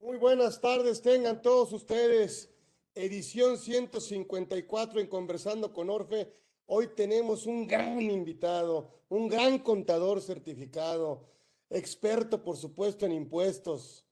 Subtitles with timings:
[0.00, 2.48] Muy buenas tardes, tengan todos ustedes.
[2.94, 6.32] Edición 154 en Conversando con Orfe.
[6.66, 11.24] Hoy tenemos un gran invitado, un gran contador certificado,
[11.68, 14.06] experto, por supuesto, en impuestos.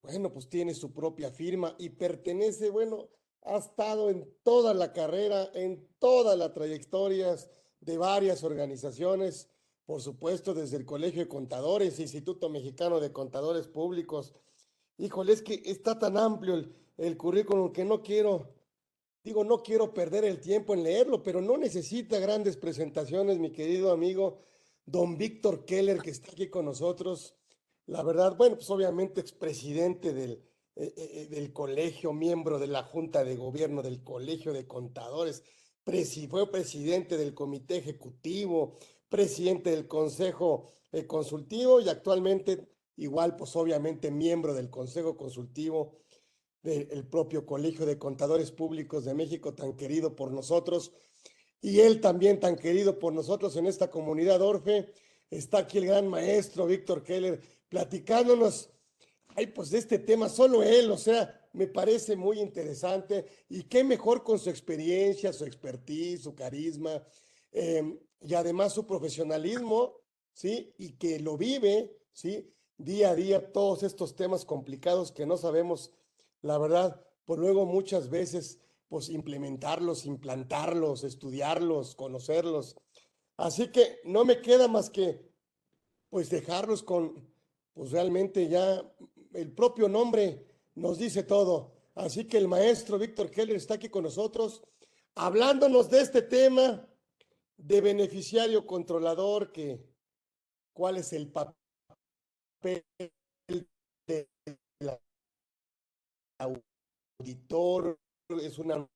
[0.00, 3.10] Bueno, pues tiene su propia firma y pertenece, bueno,
[3.42, 9.50] ha estado en toda la carrera, en todas las trayectorias de varias organizaciones,
[9.84, 14.32] por supuesto, desde el Colegio de Contadores, Instituto Mexicano de Contadores Públicos,
[14.98, 16.64] Híjole, es que está tan amplio
[16.96, 18.54] el, currículum que no quiero,
[19.22, 23.92] digo, no quiero perder el tiempo en leerlo, pero no necesita grandes presentaciones, mi querido
[23.92, 24.38] amigo
[24.86, 27.34] don Víctor Keller, que está aquí con nosotros.
[27.86, 30.42] La verdad, bueno, pues obviamente expresidente del,
[30.76, 35.42] eh, eh, eh, del colegio, miembro de la Junta de Gobierno del Colegio de Contadores,
[36.28, 38.76] fue presidente del Comité Ejecutivo,
[39.08, 40.72] presidente del Consejo
[41.06, 45.98] Consultivo y actualmente igual pues obviamente miembro del Consejo Consultivo
[46.62, 50.92] del propio Colegio de Contadores Públicos de México, tan querido por nosotros,
[51.60, 54.92] y él también tan querido por nosotros en esta comunidad Orfe.
[55.30, 58.68] Está aquí el gran maestro Víctor Keller platicándonos,
[59.36, 63.82] ay, pues de este tema, solo él, o sea, me parece muy interesante y qué
[63.82, 67.02] mejor con su experiencia, su expertise, su carisma
[67.52, 70.00] em, y además su profesionalismo,
[70.32, 70.74] ¿sí?
[70.78, 72.52] Y que lo vive, ¿sí?
[72.78, 75.92] Día a día todos estos temas complicados que no sabemos,
[76.42, 82.76] la verdad, por luego muchas veces, pues implementarlos, implantarlos, estudiarlos, conocerlos.
[83.36, 85.28] Así que no me queda más que,
[86.08, 87.28] pues dejarlos con,
[87.74, 88.82] pues realmente ya
[89.32, 91.72] el propio nombre nos dice todo.
[91.94, 94.62] Así que el maestro Víctor Keller está aquí con nosotros,
[95.14, 96.86] hablándonos de este tema
[97.56, 99.82] de beneficiario controlador, que
[100.72, 101.65] cuál es el papel
[102.66, 103.68] del
[107.20, 108.88] auditor, es una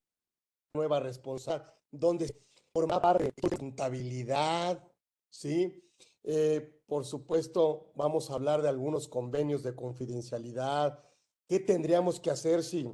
[0.75, 2.33] nueva responsabilidad, donde
[2.73, 4.83] forma de contabilidad,
[5.29, 5.83] ¿sí?
[6.23, 11.03] Eh, por supuesto, vamos a hablar de algunos convenios de confidencialidad.
[11.47, 12.87] ¿Qué tendríamos que hacer si,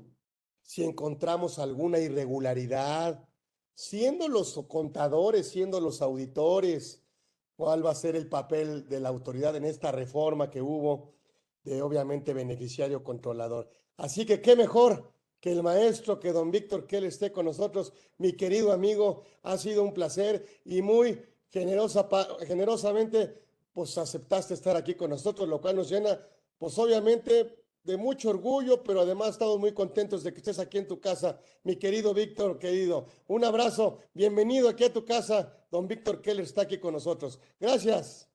[0.61, 3.27] si encontramos alguna irregularidad?
[3.75, 7.06] Siendo los contadores, siendo los auditores,
[7.57, 11.15] cuál va a ser el papel de la autoridad en esta reforma que hubo
[11.63, 13.69] de obviamente beneficiario controlador.
[13.97, 18.33] Así que qué mejor que el maestro, que don Víctor él esté con nosotros, mi
[18.33, 22.07] querido amigo, ha sido un placer y muy generosa,
[22.45, 23.41] generosamente
[23.73, 26.19] pues aceptaste estar aquí con nosotros, lo cual nos llena
[26.59, 30.87] pues obviamente de mucho orgullo, pero además estamos muy contentos de que estés aquí en
[30.87, 33.07] tu casa, mi querido Víctor, querido.
[33.27, 37.39] Un abrazo, bienvenido aquí a tu casa, don Víctor Keller está aquí con nosotros.
[37.61, 38.29] Gracias.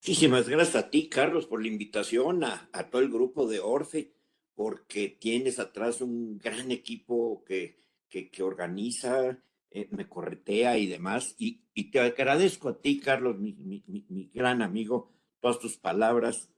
[0.00, 4.10] Muchísimas gracias a ti, Carlos, por la invitación, a, todo el grupo de Orfe,
[4.54, 7.76] porque tienes atrás un gran equipo que,
[8.08, 9.38] que, organiza,
[9.70, 11.34] eh, me corretea y demás.
[11.36, 11.60] Y,
[11.90, 15.10] te agradezco a ti, Carlos, mi, mi, gran amigo,
[15.40, 16.48] todas tus palabras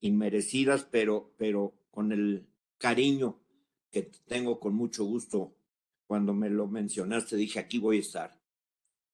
[0.00, 2.46] inmerecidas, pero, pero con el
[2.78, 3.40] cariño
[3.90, 5.56] que tengo con mucho gusto.
[6.06, 8.40] Cuando me lo mencionaste, dije, aquí voy a estar.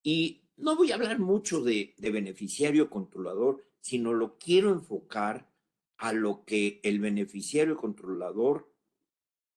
[0.03, 5.51] Y no voy a hablar mucho de, de beneficiario controlador, sino lo quiero enfocar
[5.99, 8.73] a lo que el beneficiario controlador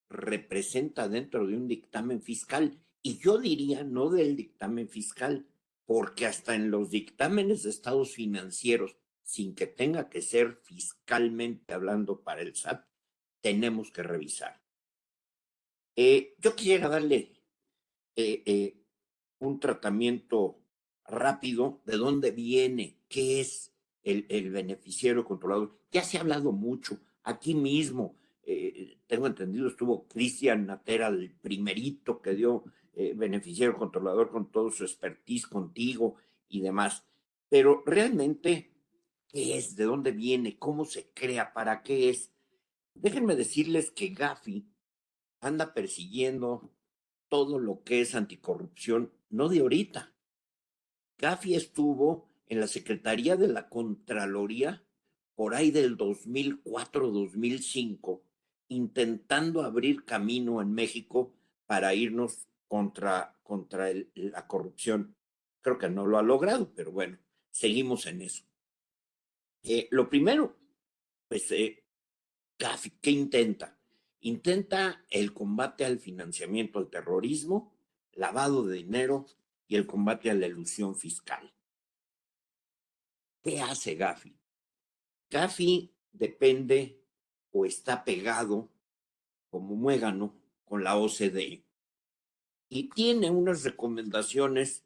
[0.09, 2.81] representa dentro de un dictamen fiscal.
[3.01, 5.47] Y yo diría no del dictamen fiscal,
[5.85, 12.21] porque hasta en los dictámenes de estados financieros, sin que tenga que ser fiscalmente hablando
[12.21, 12.88] para el SAT,
[13.41, 14.61] tenemos que revisar.
[15.95, 17.33] Eh, yo quisiera darle
[18.15, 18.77] eh, eh,
[19.39, 20.59] un tratamiento
[21.05, 23.73] rápido de dónde viene, qué es
[24.03, 25.77] el, el beneficiario controlador.
[25.91, 28.15] Ya se ha hablado mucho aquí mismo.
[29.07, 32.63] tengo entendido, estuvo Cristian Natera, el primerito que dio
[33.15, 36.15] beneficiario controlador con todo su expertise contigo
[36.47, 37.03] y demás.
[37.49, 38.71] Pero realmente,
[39.27, 39.75] ¿qué es?
[39.75, 40.57] ¿De dónde viene?
[40.57, 41.53] ¿Cómo se crea?
[41.53, 42.31] ¿Para qué es?
[42.93, 44.65] Déjenme decirles que Gafi
[45.41, 46.71] anda persiguiendo
[47.29, 50.11] todo lo que es anticorrupción, no de ahorita.
[51.17, 54.83] Gafi estuvo en la Secretaría de la Contraloría
[55.35, 58.21] por ahí del 2004-2005,
[58.67, 61.33] intentando abrir camino en México
[61.65, 65.15] para irnos contra, contra la corrupción.
[65.61, 67.17] Creo que no lo ha logrado, pero bueno,
[67.51, 68.43] seguimos en eso.
[69.63, 70.57] Eh, lo primero,
[71.27, 71.78] pues eh,
[73.01, 73.77] ¿qué intenta?
[74.21, 77.73] Intenta el combate al financiamiento al terrorismo,
[78.13, 79.25] lavado de dinero
[79.67, 81.53] y el combate a la ilusión fiscal.
[83.41, 84.35] ¿Qué hace Gafi?
[85.29, 87.01] Gafi depende
[87.51, 88.69] o está pegado
[89.49, 90.35] como muégano
[90.65, 91.63] con la OCDE
[92.67, 94.83] y tiene unas recomendaciones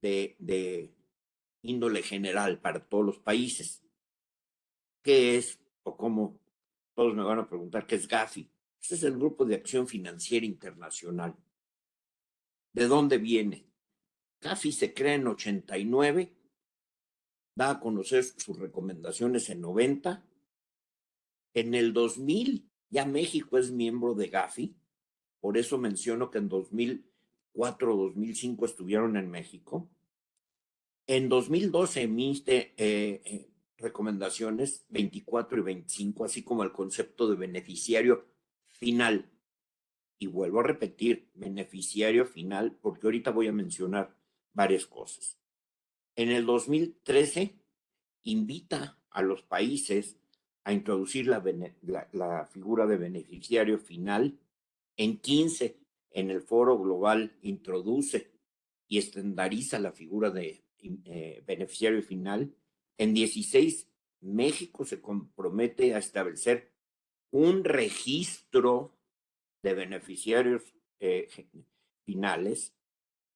[0.00, 0.94] de, de
[1.62, 3.82] índole general para todos los países.
[5.02, 6.45] ¿Qué es o cómo?
[6.96, 8.50] Todos me van a preguntar qué es GAFI.
[8.80, 11.36] Este es el Grupo de Acción Financiera Internacional.
[12.72, 13.66] ¿De dónde viene?
[14.40, 16.34] GAFI se crea en 89,
[17.54, 20.24] da a conocer sus recomendaciones en 90.
[21.52, 24.74] En el 2000 ya México es miembro de GAFI,
[25.40, 29.90] por eso menciono que en 2004 o 2005 estuvieron en México.
[31.06, 38.26] En 2012 emite eh, eh, recomendaciones 24 y 25, así como el concepto de beneficiario
[38.66, 39.30] final.
[40.18, 44.16] Y vuelvo a repetir, beneficiario final, porque ahorita voy a mencionar
[44.54, 45.38] varias cosas.
[46.14, 47.54] En el 2013
[48.22, 50.16] invita a los países
[50.64, 54.38] a introducir la, figura de beneficiario final.
[54.96, 55.78] En 15,
[56.10, 58.32] en el foro global, introduce
[58.88, 62.52] y estandariza la figura de eh, beneficiario final.
[62.98, 63.88] En 16,
[64.20, 66.72] México se compromete a establecer
[67.30, 68.96] un registro
[69.62, 70.62] de beneficiarios
[71.00, 71.28] eh,
[72.04, 72.74] finales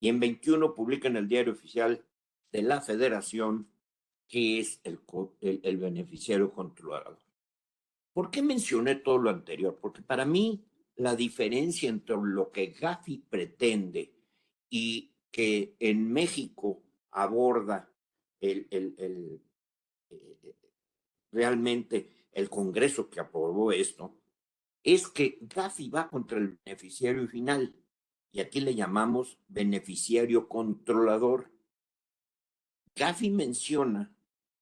[0.01, 2.05] y en 21 publica en el diario oficial
[2.53, 3.69] de la federación
[4.29, 5.01] que es el,
[5.41, 7.19] el, beneficiario controlador.
[8.12, 9.79] ¿Por qué mencioné todo lo anterior?
[9.81, 10.65] Porque para mí
[10.97, 14.15] la diferencia entre lo que Gafi pretende
[14.71, 17.93] y que en México aborda
[18.41, 19.43] el, el,
[21.33, 24.17] realmente el Congreso que aprobó esto,
[24.83, 27.77] es que Gafi va contra el beneficiario final
[28.33, 31.51] y aquí le llamamos beneficiario controlador.
[32.95, 34.15] Gafi menciona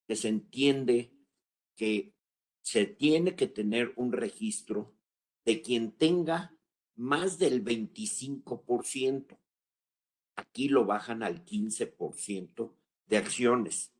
[0.06, 1.12] que se entiende
[1.77, 2.15] que
[2.62, 4.95] se tiene que tener un registro
[5.45, 6.55] de quien tenga
[6.97, 9.39] más del 25%.
[10.37, 12.75] Aquí lo bajan al 15%
[13.06, 13.93] de acciones.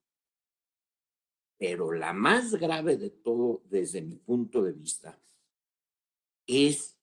[1.59, 5.21] Pero la más grave de todo, desde mi punto de vista,
[6.47, 6.97] es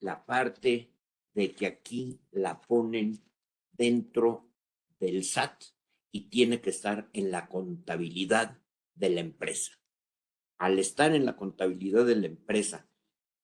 [0.00, 0.92] la parte
[1.32, 3.22] de que aquí la ponen
[3.72, 4.50] dentro
[4.98, 5.62] del SAT
[6.10, 8.58] y tiene que estar en la contabilidad
[8.94, 9.80] de la empresa.
[10.58, 12.90] Al estar en la contabilidad de la empresa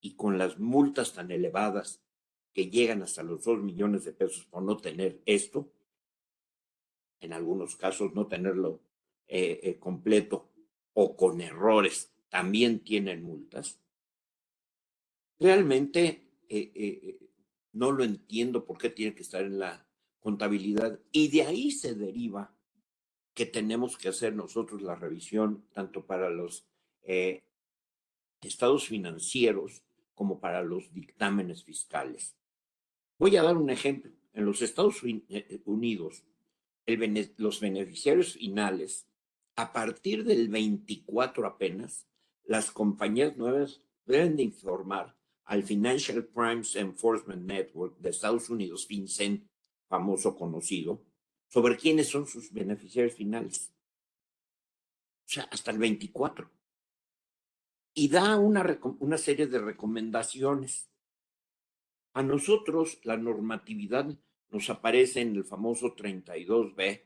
[0.01, 2.03] y con las multas tan elevadas
[2.53, 5.73] que llegan hasta los dos millones de pesos por no tener esto,
[7.21, 8.83] en algunos casos no tenerlo
[9.29, 10.53] eh, eh, completo
[10.99, 13.79] o con errores, también tienen multas.
[15.39, 17.19] Realmente eh, eh,
[17.73, 19.87] no lo entiendo por qué tiene que estar en la
[20.21, 22.57] contabilidad y de ahí se deriva
[23.35, 26.67] que tenemos que hacer nosotros la revisión tanto para los
[27.03, 27.45] eh,
[28.41, 29.83] estados financieros
[30.15, 32.37] como para los dictámenes fiscales.
[33.19, 34.13] Voy a dar un ejemplo.
[34.33, 36.25] En los Estados Unidos,
[37.37, 39.07] los beneficiarios finales,
[39.57, 42.07] a partir del 24 apenas,
[42.45, 49.49] las compañías nuevas deben de informar al Financial Crimes Enforcement Network de Estados Unidos, FinCEN,
[49.89, 51.03] famoso conocido,
[51.49, 53.73] sobre quiénes son sus beneficiarios finales.
[55.25, 56.51] O sea, hasta el 24.
[57.95, 60.91] Y da una, una serie de recomendaciones.
[62.13, 64.07] A nosotros la normatividad
[64.51, 67.03] nos aparece en el famoso 32B,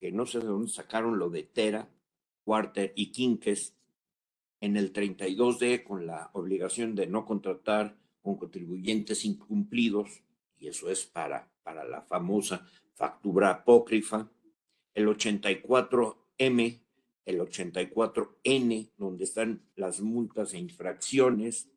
[0.00, 1.88] que no sé de dónde sacaron lo de Tera,
[2.44, 3.74] Quarter y Quinques,
[4.60, 10.22] en el 32D con la obligación de no contratar con contribuyentes incumplidos,
[10.58, 14.30] y eso es para, para la famosa factura apócrifa,
[14.94, 16.80] el 84M,
[17.26, 21.68] el 84N, donde están las multas e infracciones,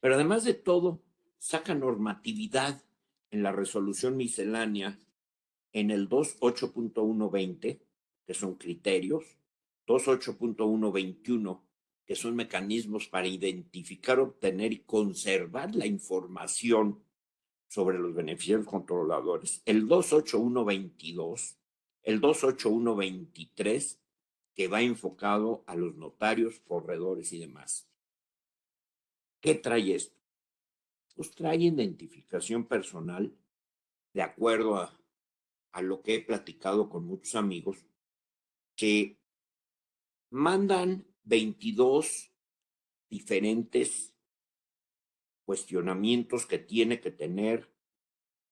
[0.00, 1.02] pero además de todo,
[1.38, 2.82] saca normatividad
[3.30, 4.98] en la resolución miscelánea
[5.72, 7.80] en el 28.120,
[8.26, 9.36] que son criterios,
[9.86, 11.62] 28.121,
[12.04, 17.02] que son mecanismos para identificar, obtener y conservar la información
[17.68, 19.62] sobre los beneficiarios controladores.
[19.64, 21.56] El 28122,
[22.02, 23.98] el 28123,
[24.54, 27.88] que va enfocado a los notarios, corredores y demás.
[29.40, 30.16] ¿Qué trae esto?
[31.16, 33.34] Pues trae identificación personal,
[34.12, 35.01] de acuerdo a,
[35.72, 37.84] a lo que he platicado con muchos amigos,
[38.76, 39.18] que
[40.30, 42.30] mandan 22
[43.08, 44.14] diferentes
[45.44, 47.70] cuestionamientos que tiene que tener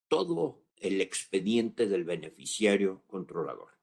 [0.09, 3.79] todo el expediente del beneficiario controlador.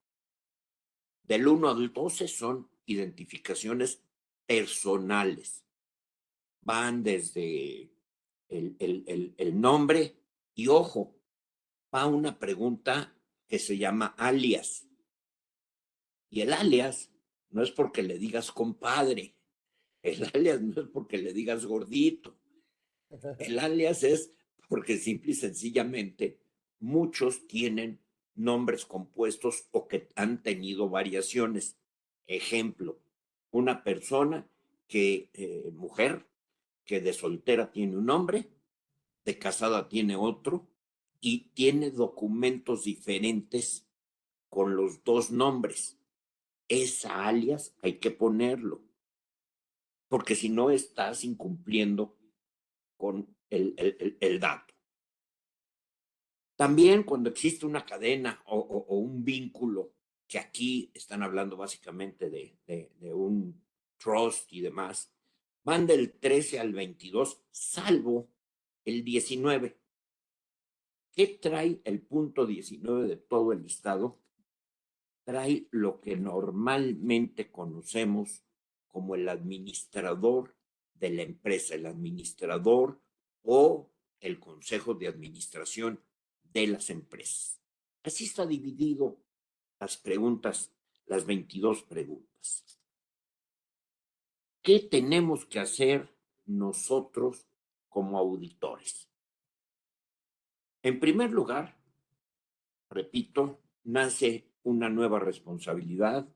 [1.23, 4.03] Del 1 al 12 son identificaciones
[4.45, 5.63] personales.
[6.61, 7.91] Van desde
[8.49, 10.15] el, el nombre
[10.53, 11.15] y ojo,
[11.93, 13.16] va una pregunta
[13.47, 14.87] que se llama alias.
[16.29, 17.11] Y el alias
[17.49, 19.35] no es porque le digas compadre,
[20.01, 22.37] el alias no es porque le digas gordito,
[23.39, 24.33] el alias es
[24.67, 26.39] porque simple y sencillamente
[26.79, 27.99] muchos tienen
[28.35, 31.77] nombres compuestos o que han tenido variaciones.
[32.27, 32.99] Ejemplo,
[33.51, 34.47] una persona
[34.87, 36.27] que, eh, mujer,
[36.85, 38.49] que de soltera tiene un nombre,
[39.25, 40.67] de casada tiene otro
[41.19, 43.87] y tiene documentos diferentes
[44.49, 45.97] con los dos nombres.
[46.67, 48.83] Esa alias hay que ponerlo,
[50.09, 52.17] porque si no estás incumpliendo
[52.97, 54.77] con el, el, el dato.
[56.57, 59.93] También cuando existe una cadena o, un vínculo,
[60.27, 63.63] que aquí están hablando básicamente de, de, un
[63.97, 65.13] trust y demás,
[65.63, 68.27] van del 13 al 22, salvo
[68.85, 69.77] el 19.
[71.17, 74.19] ¿Qué trae el punto 19 de todo el estado?
[75.23, 78.43] Trae lo que normalmente conocemos
[78.87, 80.55] como el administrador
[80.93, 83.01] de la empresa, el administrador
[83.41, 86.03] o el consejo de administración
[86.43, 87.63] de las empresas.
[88.03, 89.17] Así está dividido
[89.79, 90.71] las preguntas,
[91.07, 92.79] las 22 preguntas.
[94.61, 97.47] ¿Qué tenemos que hacer nosotros
[97.89, 99.06] como auditores?
[100.83, 101.77] En primer lugar,
[102.89, 106.27] repito, nace una nueva responsabilidad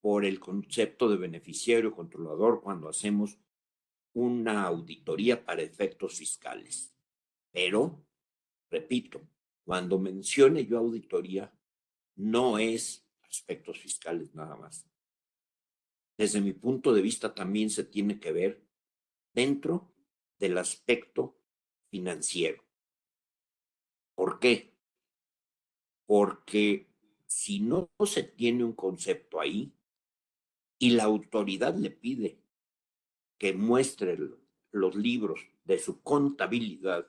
[0.00, 3.38] por el concepto de beneficiario controlador cuando hacemos
[4.12, 6.94] una auditoría para efectos fiscales.
[7.50, 8.06] Pero
[8.70, 9.26] Repito,
[9.64, 11.52] cuando mencione yo auditoría,
[12.16, 14.86] no es aspectos fiscales nada más.
[16.18, 18.66] Desde mi punto de vista también se tiene que ver
[19.32, 19.94] dentro
[20.38, 21.38] del aspecto
[21.90, 22.65] financiero.
[24.16, 24.74] ¿Por qué?
[26.06, 26.88] Porque
[27.26, 29.74] si no se tiene un concepto ahí
[30.78, 32.40] y la autoridad le pide
[33.38, 34.18] que muestre
[34.72, 37.06] los libros de su contabilidad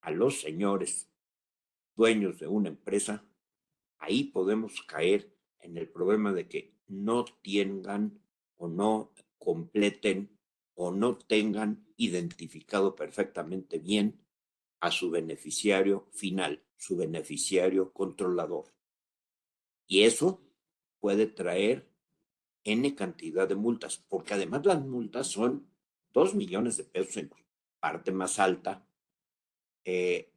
[0.00, 1.08] a los señores
[1.94, 3.24] dueños de una empresa,
[3.98, 8.20] ahí podemos caer en el problema de que no tengan
[8.56, 10.36] o no completen
[10.74, 14.21] o no tengan identificado perfectamente bien
[14.82, 18.74] a su beneficiario final, su beneficiario controlador.
[19.86, 20.42] Y eso
[20.98, 21.88] puede traer
[22.64, 25.68] N cantidad de multas, porque además las multas son
[26.12, 27.30] dos millones de pesos en
[27.78, 28.84] parte más alta
[29.84, 30.32] eh,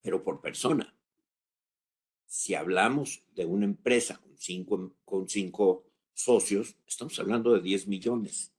[0.00, 0.96] pero por persona.
[2.24, 5.84] Si hablamos de una empresa con cinco, con cinco
[6.14, 8.54] socios, estamos hablando de 10 millones,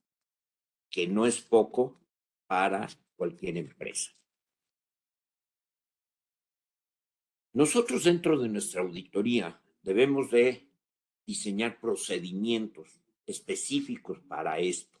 [0.88, 2.00] que no es poco
[2.46, 4.12] para cualquier empresa.
[7.54, 10.68] Nosotros dentro de nuestra auditoría debemos de
[11.26, 14.92] diseñar procedimientos específicos para esto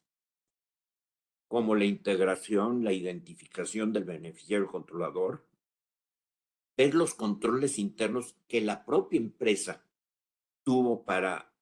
[1.52, 5.46] como la integración, la identificación del beneficiario controlador,
[6.78, 9.84] ver los controles internos que la propia empresa
[10.62, 11.52] tuvo para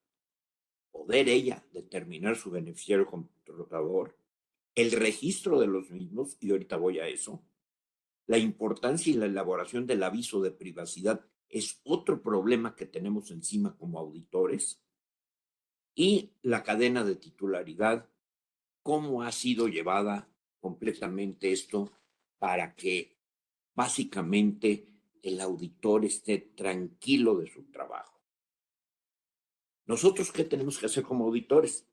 [0.92, 4.16] poder ella determinar su beneficiario controlador,
[4.76, 7.42] el registro de los mismos, y ahorita voy a eso,
[8.30, 13.76] la importancia y la elaboración del aviso de privacidad es otro problema que tenemos encima
[13.76, 14.80] como auditores,
[15.96, 18.08] y la cadena de titularidad
[18.84, 20.28] cómo ha sido llevada
[20.60, 21.90] completamente esto
[22.38, 23.18] para que
[23.75, 24.87] básicamente
[25.25, 28.22] el auditor esté tranquilo de su trabajo.
[29.87, 31.84] Nosotros, ¿qué tenemos que hacer como auditores?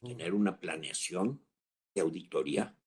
[0.00, 1.44] Tener una planeación
[1.96, 2.78] de auditoría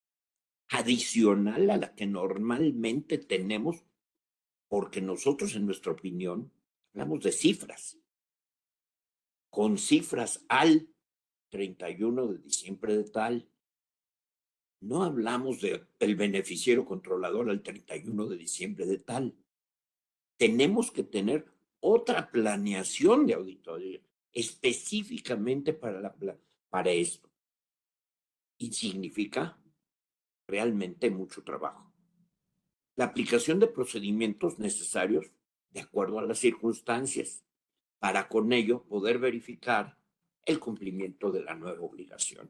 [0.70, 3.86] adicional a la que normalmente tenemos,
[4.68, 6.52] porque nosotros, en nuestra opinión,
[6.94, 7.98] hablamos de cifras.
[9.50, 10.90] Con cifras al
[11.50, 13.50] 31 de diciembre de tal.
[14.82, 19.36] No hablamos del el beneficiario controlador al 31 de diciembre de tal.
[20.38, 21.48] Tenemos que tener
[21.80, 24.00] otra planeación de auditoría
[24.34, 26.16] específicamente para, la,
[26.70, 27.30] para esto.
[28.60, 29.58] Y significa
[30.48, 31.94] realmente mucho trabajo.
[32.96, 35.32] La aplicación de procedimientos necesarios
[35.72, 37.44] de acuerdo a las circunstancias,
[38.00, 39.98] para con ello poder verificar
[40.46, 42.50] el cumplimiento de la nueva obligación.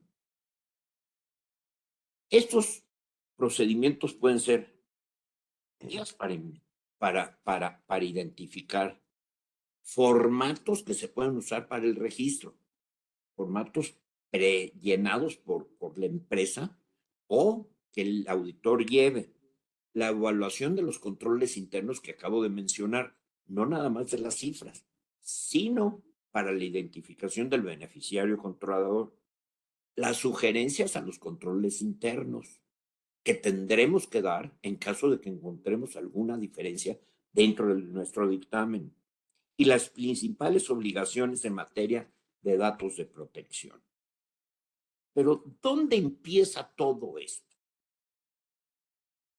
[2.30, 2.84] Estos
[3.36, 4.78] procedimientos pueden ser
[6.18, 6.38] para,
[6.98, 9.02] para, para, para identificar
[9.84, 12.58] formatos que se pueden usar para el registro,
[13.36, 13.98] formatos
[14.30, 16.78] prellenados por, por la empresa
[17.28, 19.34] o que el auditor lleve
[19.92, 24.36] la evaluación de los controles internos que acabo de mencionar, no nada más de las
[24.36, 24.86] cifras,
[25.20, 29.18] sino para la identificación del beneficiario controlador,
[29.96, 32.62] las sugerencias a los controles internos
[33.24, 37.00] que tendremos que dar en caso de que encontremos alguna diferencia
[37.32, 38.94] dentro de nuestro dictamen
[39.58, 42.08] y las principales obligaciones en materia
[42.44, 43.82] de datos de protección.
[45.14, 47.47] Pero ¿dónde empieza todo esto?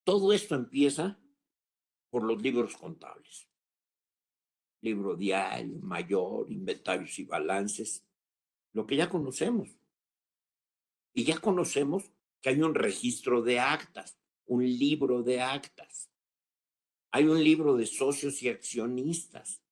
[0.08, 1.20] Todo esto empieza
[2.08, 3.46] por los libros contables.
[4.80, 8.06] Libro diario, mayor, inventarios y balances,
[8.72, 9.68] lo que ya conocemos.
[11.12, 12.10] Y ya conocemos
[12.40, 16.10] que hay un registro de actas, un libro de actas.
[17.10, 19.62] Hay un libro de socios y accionistas.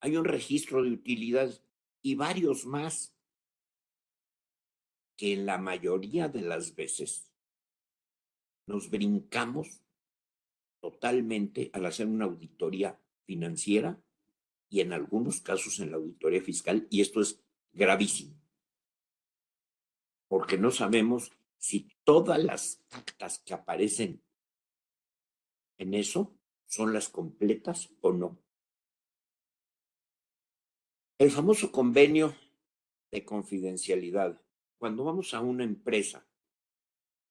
[0.00, 1.62] Hay un registro de utilidades
[2.02, 3.16] y varios más
[5.16, 7.35] que en la mayoría de las veces
[8.66, 9.82] nos brincamos
[10.80, 14.00] totalmente al hacer una auditoría financiera
[14.68, 17.40] y en algunos casos en la auditoría fiscal, y esto es
[17.72, 18.40] gravísimo,
[20.28, 24.22] porque no sabemos si todas las actas que aparecen
[25.78, 28.38] en eso son las completas o no.
[31.18, 32.34] El famoso convenio
[33.10, 34.42] de confidencialidad.
[34.78, 36.26] Cuando vamos a una empresa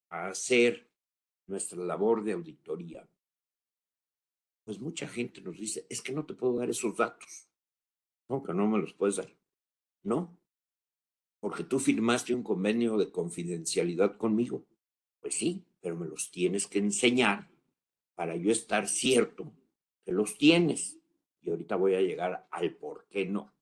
[0.10, 0.85] a hacer
[1.48, 3.08] nuestra labor de auditoría,
[4.64, 7.48] pues mucha gente nos dice, es que no te puedo dar esos datos.
[8.28, 9.32] No, que no me los puedes dar.
[10.04, 10.38] No,
[11.46, 14.66] porque tú firmaste un convenio de confidencialidad conmigo.
[15.20, 17.48] Pues sí, pero me los tienes que enseñar
[18.16, 19.54] para yo estar cierto
[20.04, 20.98] que los tienes.
[21.44, 23.54] Y ahorita voy a llegar al por qué no.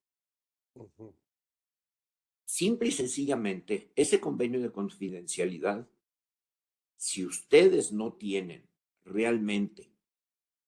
[2.46, 5.86] Simple y sencillamente, ese convenio de confidencialidad,
[7.04, 8.66] si ustedes no tienen
[9.04, 9.92] realmente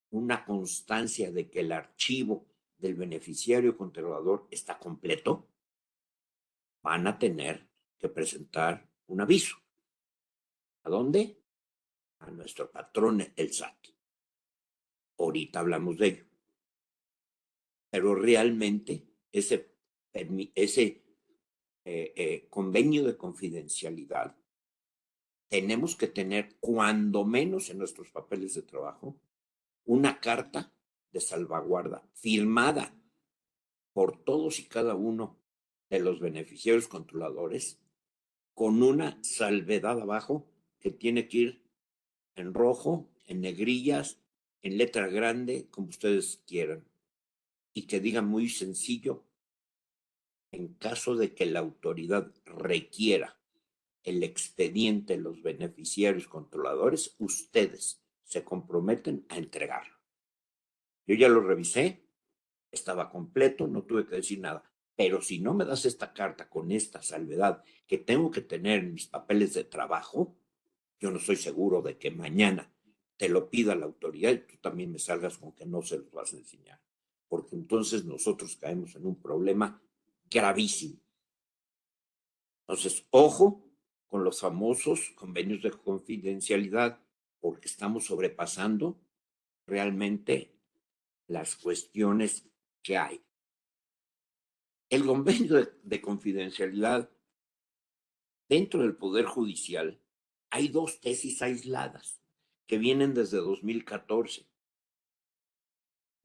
[0.09, 2.45] una constancia de que el archivo
[2.77, 5.47] del beneficiario controlador está completo,
[6.83, 9.55] van a tener que presentar un aviso.
[10.83, 11.41] ¿A dónde?
[12.19, 13.87] A nuestro patrón, el SAT.
[15.17, 16.25] Ahorita hablamos de ello.
[17.89, 19.73] Pero realmente ese,
[20.11, 20.83] ese
[21.85, 24.37] eh, eh, convenio de confidencialidad
[25.55, 29.15] tenemos que tener, cuando menos en nuestros papeles de trabajo,
[29.85, 30.73] una carta
[31.13, 32.93] de salvaguarda firmada
[33.93, 35.39] por todos y cada uno
[35.89, 37.79] de los beneficiarios controladores
[38.53, 40.45] con una salvedad abajo
[40.81, 41.63] que tiene que ir
[42.35, 44.19] en rojo, en negrillas,
[44.61, 46.83] en letra grande, como ustedes quieran,
[47.73, 49.23] y que diga muy sencillo,
[50.51, 53.37] en caso de que la autoridad requiera
[54.05, 59.95] el expediente los beneficiarios controladores, ustedes se comprometen a entregarlo.
[61.07, 62.07] Yo ya lo revisé,
[62.71, 64.63] estaba completo, no tuve que decir nada.
[64.95, 68.93] Pero si no me das esta carta con esta salvedad que tengo que tener en
[68.93, 70.37] mis papeles de trabajo,
[70.99, 72.71] yo no estoy seguro de que mañana
[73.17, 76.11] te lo pida la autoridad y tú también me salgas con que no se los
[76.11, 76.79] vas a enseñar.
[77.27, 79.81] Porque entonces nosotros caemos en un problema
[80.29, 80.99] gravísimo.
[82.67, 83.64] Entonces, ojo
[84.07, 86.99] con los famosos convenios de confidencialidad
[87.39, 88.99] porque estamos sobrepasando
[89.67, 90.55] realmente
[91.27, 92.47] las cuestiones
[92.81, 93.21] que hay.
[94.89, 97.09] El convenio de, confidencialidad
[98.47, 99.99] dentro del Poder Judicial
[100.51, 102.21] hay dos tesis aisladas
[102.67, 104.47] que vienen desde 2014.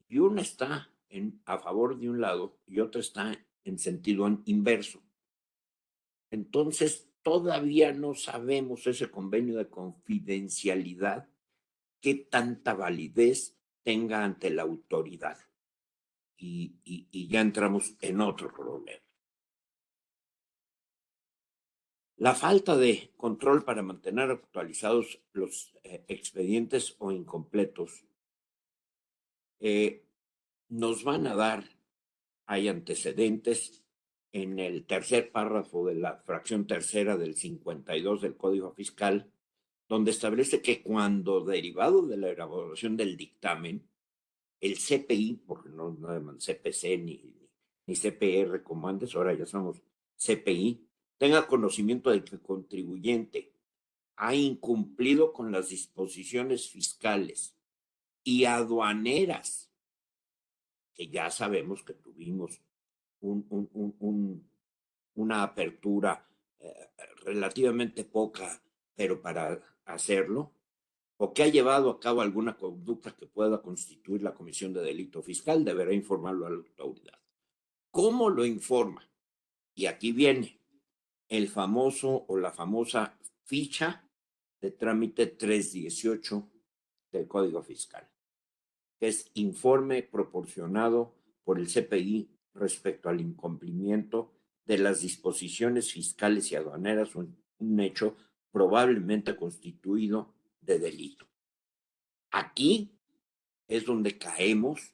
[0.07, 5.03] Y una está en, a favor de un lado y otra está en sentido inverso.
[6.31, 11.29] Entonces, todavía no sabemos ese convenio de confidencialidad,
[11.99, 15.37] qué tanta validez tenga ante la autoridad.
[16.37, 18.99] Y, ya entramos en otro problema.
[22.17, 28.05] La falta de control para mantener actualizados los eh, expedientes o incompletos
[29.59, 30.03] eh,
[30.69, 31.63] nos van a dar,
[32.45, 33.80] hay antecedentes
[34.31, 39.31] en el tercer párrafo de la fracción tercera del 52 del Código Fiscal,
[39.87, 43.87] donde establece que cuando derivado de la elaboración del dictamen,
[44.61, 47.35] el CPI, porque no, no CPC ni,
[47.87, 49.81] ni CPR como antes, ahora ya somos
[50.15, 53.53] CPI, tenga conocimiento de que el contribuyente
[54.15, 57.55] ha incumplido con las disposiciones fiscales
[58.23, 59.71] y aduaneras,
[60.93, 62.61] que ya sabemos que tuvimos
[63.21, 64.49] un,
[65.15, 66.27] una apertura
[66.59, 66.89] eh,
[67.23, 68.61] relativamente poca
[69.01, 70.53] pero para hacerlo,
[71.17, 75.23] o que ha llevado a cabo alguna conducta que pueda constituir la comisión de delito
[75.23, 77.19] fiscal, deberá informarlo a la autoridad.
[77.89, 79.09] ¿Cómo lo informa?
[79.73, 80.59] Y aquí viene
[81.29, 84.07] el famoso o la famosa ficha
[84.61, 86.47] de trámite 318
[87.11, 88.07] del Código Fiscal,
[88.99, 94.33] que es informe proporcionado por el CPI respecto al incumplimiento
[94.65, 98.17] de las disposiciones fiscales y aduaneras, un, un hecho
[98.51, 101.27] probablemente constituido de delito.
[102.31, 102.91] Aquí
[103.67, 104.93] es donde caemos,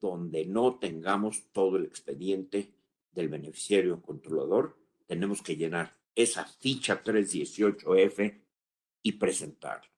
[0.00, 2.74] donde no tengamos todo el expediente
[3.12, 8.42] del beneficiario controlador, tenemos que llenar esa ficha 318F
[9.02, 9.90] y presentarla.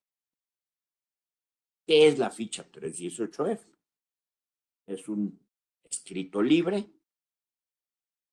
[1.86, 3.60] ¿Qué es la ficha 318F?
[4.86, 5.38] Es un
[5.94, 6.90] escrito libre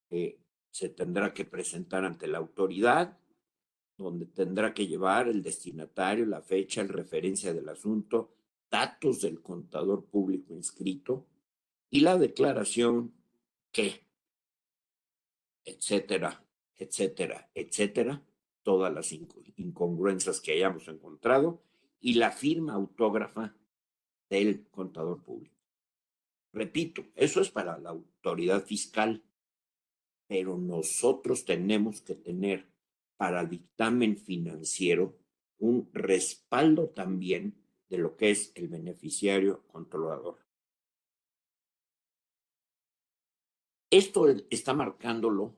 [0.09, 3.17] que se tendrá que presentar ante la autoridad,
[3.97, 8.33] donde tendrá que llevar el destinatario, la fecha, el referencia del asunto,
[8.69, 11.27] datos del contador público inscrito
[11.89, 13.13] y la declaración
[13.71, 14.05] que,
[15.63, 16.43] etcétera,
[16.75, 18.23] etcétera, etcétera,
[18.63, 21.61] todas las incongruencias que hayamos encontrado
[21.99, 23.55] y la firma autógrafa
[24.29, 25.60] del contador público.
[26.53, 29.23] Repito, eso es para la autoridad fiscal,
[30.27, 32.69] pero nosotros tenemos que tener
[33.17, 35.17] para dictamen financiero
[35.59, 37.55] un respaldo también
[37.87, 40.39] de lo que es el beneficiario controlador.
[43.89, 45.57] Esto está marcándolo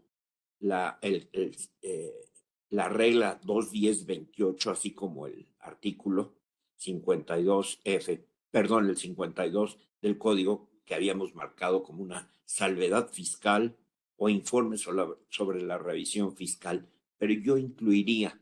[0.60, 2.32] la, eh,
[2.70, 6.36] la regla 21028, así como el artículo
[6.80, 13.78] 52F, perdón, el 52 del código que habíamos marcado como una salvedad fiscal
[14.16, 18.42] o informe sobre la revisión fiscal, pero yo incluiría,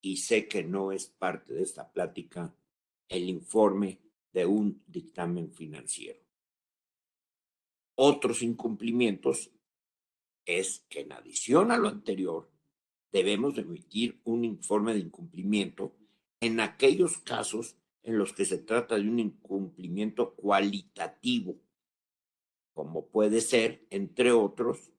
[0.00, 2.54] y sé que no es parte de esta plática,
[3.08, 4.00] el informe
[4.32, 6.20] de un dictamen financiero.
[7.94, 9.50] Otros incumplimientos
[10.44, 12.50] es que en adición a lo anterior,
[13.12, 15.94] debemos emitir un informe de incumplimiento
[16.40, 21.56] en aquellos casos en los que se trata de un incumplimiento cualitativo,
[22.72, 24.92] como puede ser, entre otros,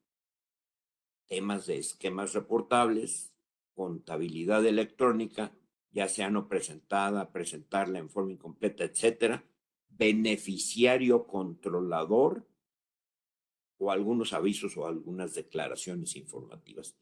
[1.28, 3.34] temas de esquemas reportables,
[3.74, 5.56] contabilidad electrónica,
[5.92, 9.44] ya sea no presentada, presentarla en forma incompleta, etcétera,
[9.90, 12.48] beneficiario controlador
[13.78, 16.96] o algunos avisos o algunas declaraciones informativas.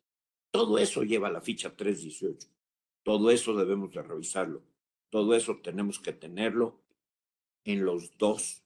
[0.52, 2.50] Todo eso lleva la ficha 318.
[3.04, 4.64] Todo eso debemos de revisarlo.
[5.10, 6.82] Todo eso tenemos que tenerlo
[7.64, 8.64] en los dos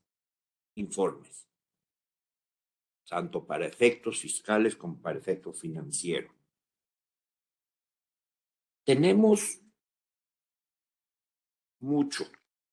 [0.76, 1.48] informes,
[3.08, 6.34] tanto para efectos fiscales como para efecto financiero.
[8.84, 9.62] Tenemos
[11.80, 12.26] mucho,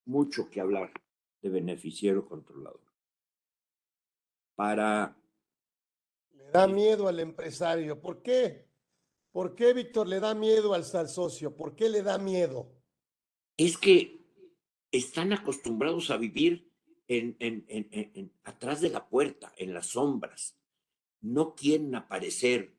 [0.04, 0.92] mucho que hablar
[1.40, 2.80] de beneficiario controlador.
[4.54, 5.16] Para...
[6.30, 8.00] Le da miedo al empresario.
[8.00, 8.68] ¿Por qué?
[9.32, 11.56] ¿Por qué, Víctor, le da miedo al, al socio?
[11.56, 12.70] ¿Por qué le da miedo?
[13.56, 14.22] Es que
[14.90, 16.71] están acostumbrados a vivir
[17.08, 20.56] en, en, en, atrás de la puerta, en las sombras.
[21.20, 22.74] No quieren aparecer.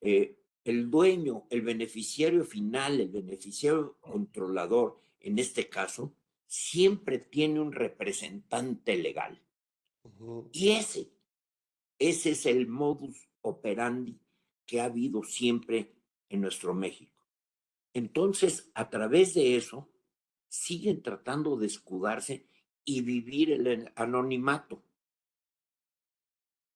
[0.00, 6.14] Eh, el dueño, el beneficiario final, el beneficiario controlador, en este caso,
[6.46, 9.42] siempre tiene un representante legal.
[10.52, 11.10] Y ese,
[11.98, 14.18] ese es el modus operandi
[14.66, 15.94] que ha habido siempre
[16.28, 17.26] en nuestro México.
[17.92, 19.90] Entonces, a través de eso,
[20.48, 22.46] siguen tratando de escudarse
[22.84, 24.82] y vivir el anonimato.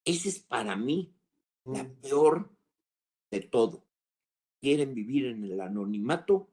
[0.05, 1.15] Ese es para mí
[1.65, 1.95] la mm.
[2.03, 2.51] peor
[3.31, 3.85] de todo.
[4.61, 6.49] Quieren vivir en el anonimato,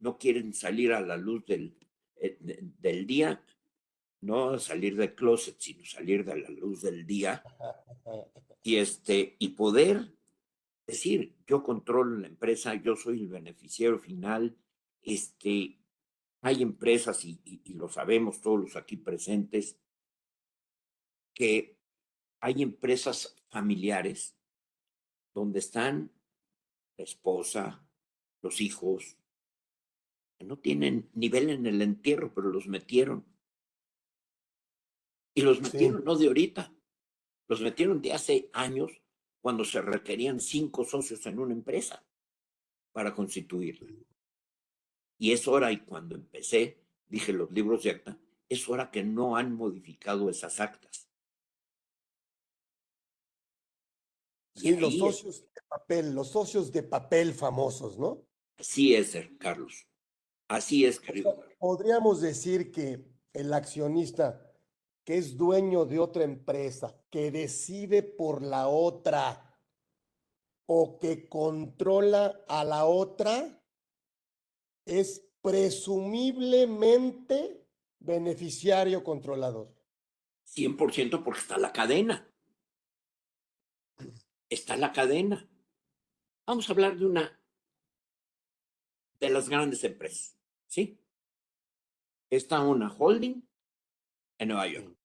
[0.00, 1.76] no quieren salir a la luz del,
[2.16, 3.42] eh, del día,
[4.20, 7.42] no salir del closet, sino salir de la luz del día
[8.62, 10.12] y este y poder
[10.86, 14.56] decir, yo controlo la empresa, yo soy el beneficiario final,
[15.02, 15.78] este,
[16.46, 17.40] hay empresas, y,
[17.74, 19.76] lo sabemos todos los aquí presentes,
[21.34, 21.76] que
[22.40, 24.36] hay empresas familiares
[25.34, 26.12] donde están
[26.96, 27.84] la esposa,
[28.42, 29.18] los hijos,
[30.38, 33.26] que no tienen nivel en el entierro, pero los metieron.
[35.34, 36.72] Y los metieron no de ahorita,
[37.48, 38.92] los metieron de hace años
[39.40, 42.06] cuando se requerían cinco socios en una empresa
[42.92, 43.90] para constituirla.
[45.18, 49.36] Y es hora, y cuando empecé, dije los libros de acta, es hora que no
[49.36, 51.08] han modificado esas actas.
[54.56, 58.26] Y los socios de papel, los socios de papel famosos, ¿no?
[58.58, 59.86] Así es, Carlos.
[60.48, 61.44] Así es, querido.
[61.58, 64.46] Podríamos decir que el accionista
[65.06, 69.56] que es dueño de otra empresa, que decide por la otra
[70.66, 73.55] o que controla a la otra,
[74.86, 77.62] es presumiblemente
[77.98, 79.76] beneficiario controlador.
[80.46, 82.26] 100% porque está la cadena.
[84.48, 85.50] Está la cadena.
[86.46, 87.40] Vamos a hablar de una
[89.18, 91.00] de las grandes empresas, ¿sí?
[92.30, 93.42] Está una holding
[94.38, 94.96] en Nueva York.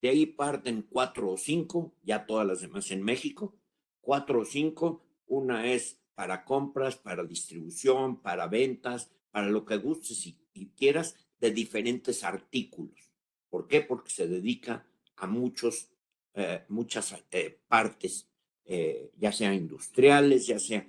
[0.00, 3.58] De ahí parten cuatro o cinco, ya todas las demás en México.
[4.00, 10.26] Cuatro o cinco, una es para compras, para distribución, para ventas, para lo que gustes
[10.26, 13.10] y, quieras, de diferentes artículos.
[13.48, 13.80] ¿Por qué?
[13.80, 15.88] Porque se dedica a muchos,
[16.34, 18.28] eh, muchas eh, partes,
[18.66, 20.86] eh, ya sean industriales, ya sea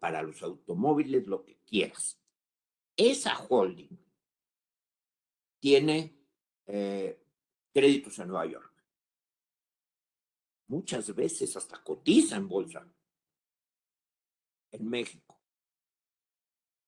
[0.00, 2.18] para los automóviles, lo que quieras.
[2.96, 3.96] Esa holding
[5.60, 6.18] tiene
[7.72, 8.72] créditos en Nueva York.
[10.66, 12.84] Muchas veces hasta cotiza en bolsa
[14.74, 15.40] en México.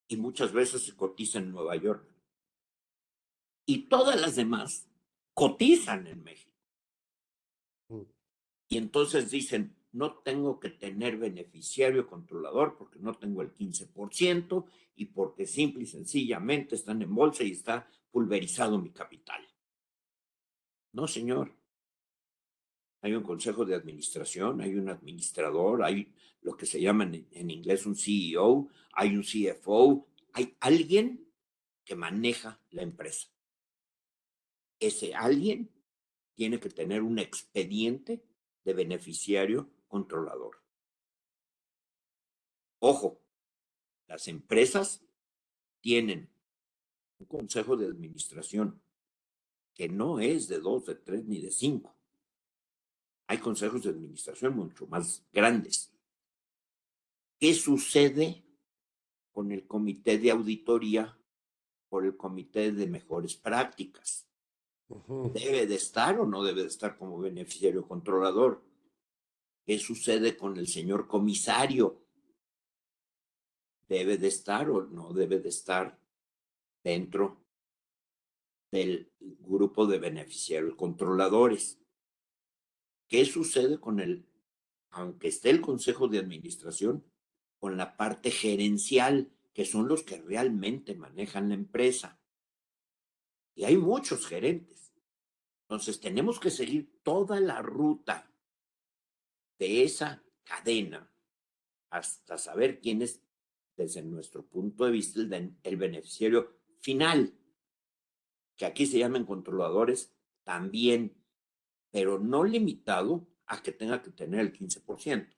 [0.08, 2.06] Y muchas veces se cotiza en Nueva York.
[3.66, 4.88] Y todas las demás
[5.34, 6.56] cotizan en México.
[7.88, 8.02] Mm.
[8.68, 15.06] Y entonces dicen, no tengo que tener beneficiario controlador porque no tengo el 15% y
[15.06, 19.42] porque simple y sencillamente están en bolsa y está pulverizado mi capital.
[20.92, 21.55] No, señor.
[23.06, 27.86] Hay un consejo de administración, hay un administrador, hay lo que se llama en, inglés
[27.86, 31.24] un CEO, hay un CFO, hay alguien
[31.84, 33.28] que maneja la empresa.
[34.80, 35.70] Ese alguien
[36.34, 38.24] tiene que tener un expediente
[38.64, 40.60] de beneficiario controlador.
[42.80, 43.22] Ojo,
[44.08, 45.00] las empresas
[45.80, 46.28] tienen
[47.20, 48.82] un consejo de administración
[49.74, 51.95] que no es de dos, de tres ni de cinco.
[53.26, 55.92] Hay consejos de administración mucho más grandes.
[57.38, 58.44] ¿Qué sucede
[59.32, 61.18] con el comité de auditoría
[61.88, 64.26] por el comité de mejores prácticas?
[65.34, 68.62] ¿Debe de estar o no debe de estar como beneficiario controlador?
[69.64, 72.02] ¿Qué sucede con el señor comisario?
[73.88, 75.98] ¿Debe de estar o no debe de estar
[76.84, 77.44] dentro
[78.70, 81.78] del grupo de beneficiarios controladores.
[83.08, 84.26] ¿Qué sucede con el,
[84.90, 87.04] aunque esté el consejo de administración,
[87.58, 92.20] con la parte gerencial, que son los que realmente manejan la empresa?
[93.54, 94.92] Y hay muchos gerentes.
[95.62, 98.30] Entonces tenemos que seguir toda la ruta
[99.58, 101.10] de esa cadena
[101.90, 103.22] hasta saber quién es,
[103.76, 107.34] desde nuestro punto de vista, el, el beneficiario final
[108.56, 110.14] que aquí se llaman controladores,
[110.44, 111.14] también,
[111.96, 115.34] pero no limitado a que tenga que tener el 15%.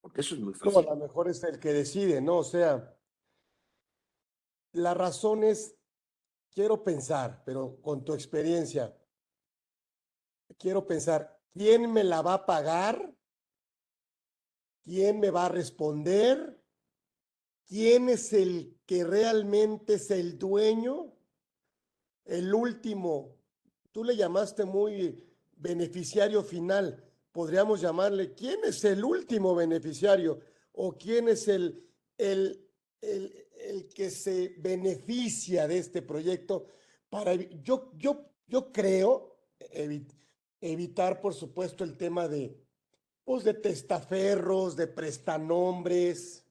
[0.00, 0.72] Porque eso es muy fácil.
[0.72, 2.38] No, a lo mejor es el que decide, ¿no?
[2.38, 2.98] O sea,
[4.72, 5.76] la razón es,
[6.50, 8.92] quiero pensar, pero con tu experiencia,
[10.58, 13.14] quiero pensar, ¿quién me la va a pagar?
[14.82, 16.60] ¿Quién me va a responder?
[17.68, 21.16] ¿Quién es el que realmente es el dueño?
[22.24, 23.41] El último,
[23.92, 25.22] tú le llamaste muy
[25.56, 30.40] beneficiario final, podríamos llamarle, ¿quién es el último beneficiario?
[30.72, 31.86] ¿O quién es el,
[32.18, 32.66] el,
[33.00, 36.66] el, el que se beneficia de este proyecto?
[37.08, 39.36] Para, yo, yo, yo creo
[40.60, 42.58] evitar, por supuesto, el tema de,
[43.24, 46.44] pues, de testaferros, de prestanombres,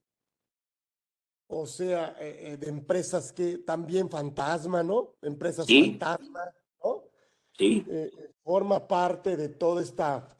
[1.47, 5.15] o sea, eh, eh, de empresas que también fantasma, ¿no?
[5.21, 6.60] Empresas fantasma, ¿no?
[7.57, 7.85] Sí.
[7.87, 8.11] Eh,
[8.43, 10.37] forma parte de toda esta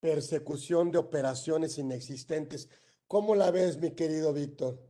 [0.00, 2.68] persecución de operaciones inexistentes.
[3.06, 4.80] ¿Cómo la ves, mi querido Víctor?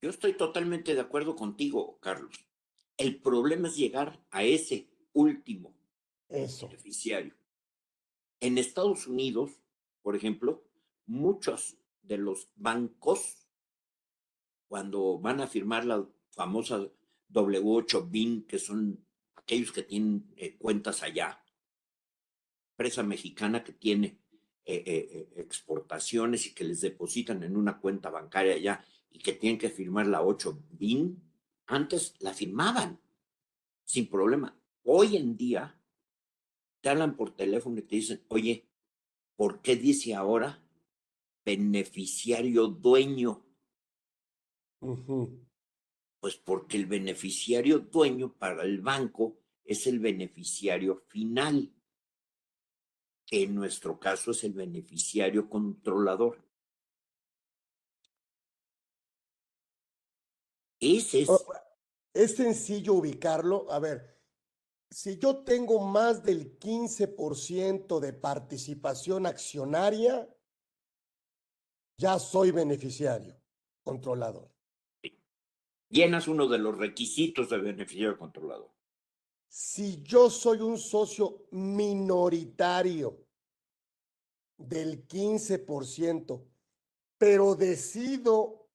[0.00, 2.46] Yo estoy totalmente de acuerdo contigo, Carlos.
[2.96, 5.74] El problema es llegar a ese último
[6.28, 6.68] Eso.
[6.68, 7.34] beneficiario.
[8.40, 9.52] En Estados Unidos,
[10.02, 10.64] por ejemplo,
[11.06, 13.48] muchos de los bancos
[14.68, 16.86] cuando van a firmar la famosa
[17.30, 19.03] W8 BIN, que son
[19.44, 21.44] aquellos que tienen eh, cuentas allá,
[22.72, 24.18] empresa mexicana que tiene
[24.64, 29.58] eh, eh, exportaciones y que les depositan en una cuenta bancaria allá y que tienen
[29.58, 31.22] que firmar la 8 BIN,
[31.66, 32.98] antes la firmaban
[33.84, 34.58] sin problema.
[34.82, 35.78] Hoy en día
[36.80, 38.66] te hablan por teléfono y te dicen, oye,
[39.36, 40.62] ¿por qué dice ahora
[41.44, 43.44] beneficiario dueño?
[44.80, 45.44] Ujú.
[46.24, 51.70] Pues porque el beneficiario dueño para el banco es el beneficiario final,
[53.26, 56.42] que en nuestro caso es el beneficiario controlador.
[60.80, 61.28] Ese es,
[62.14, 63.70] Es sencillo ubicarlo.
[63.70, 64.18] A ver,
[64.90, 70.26] si yo tengo más del 15% de participación accionaria,
[71.98, 73.38] ya soy beneficiario,
[73.82, 74.53] controlador.
[75.88, 78.70] Llenas uno de los requisitos de beneficiario controlador.
[79.48, 83.24] Si yo soy un socio minoritario
[84.56, 86.44] del 15%,
[87.18, 88.68] pero decido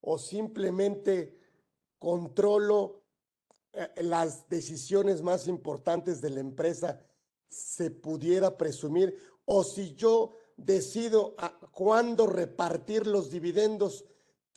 [0.00, 1.36] o simplemente
[1.98, 3.02] controlo
[3.72, 7.04] eh, las decisiones más importantes de la empresa,
[7.48, 14.04] se pudiera presumir, o si yo decido a cuándo repartir los dividendos,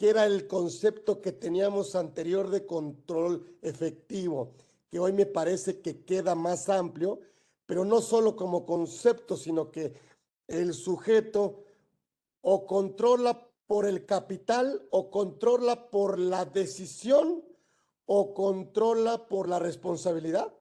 [0.02, 4.56] que era el concepto que teníamos anterior de control efectivo,
[4.90, 7.20] que hoy me parece que queda más amplio,
[7.68, 9.94] pero no solo como concepto, sino que
[10.48, 11.66] el sujeto
[12.42, 17.44] o controla por el capital o controla por la decisión
[18.08, 20.52] o controla por la responsabilidad.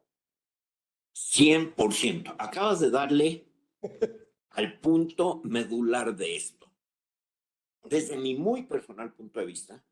[1.14, 2.34] 100%.
[2.38, 3.48] Acabas de darle
[4.50, 6.59] al punto medular de esto.
[7.84, 9.84] Desde mi muy personal punto de vista,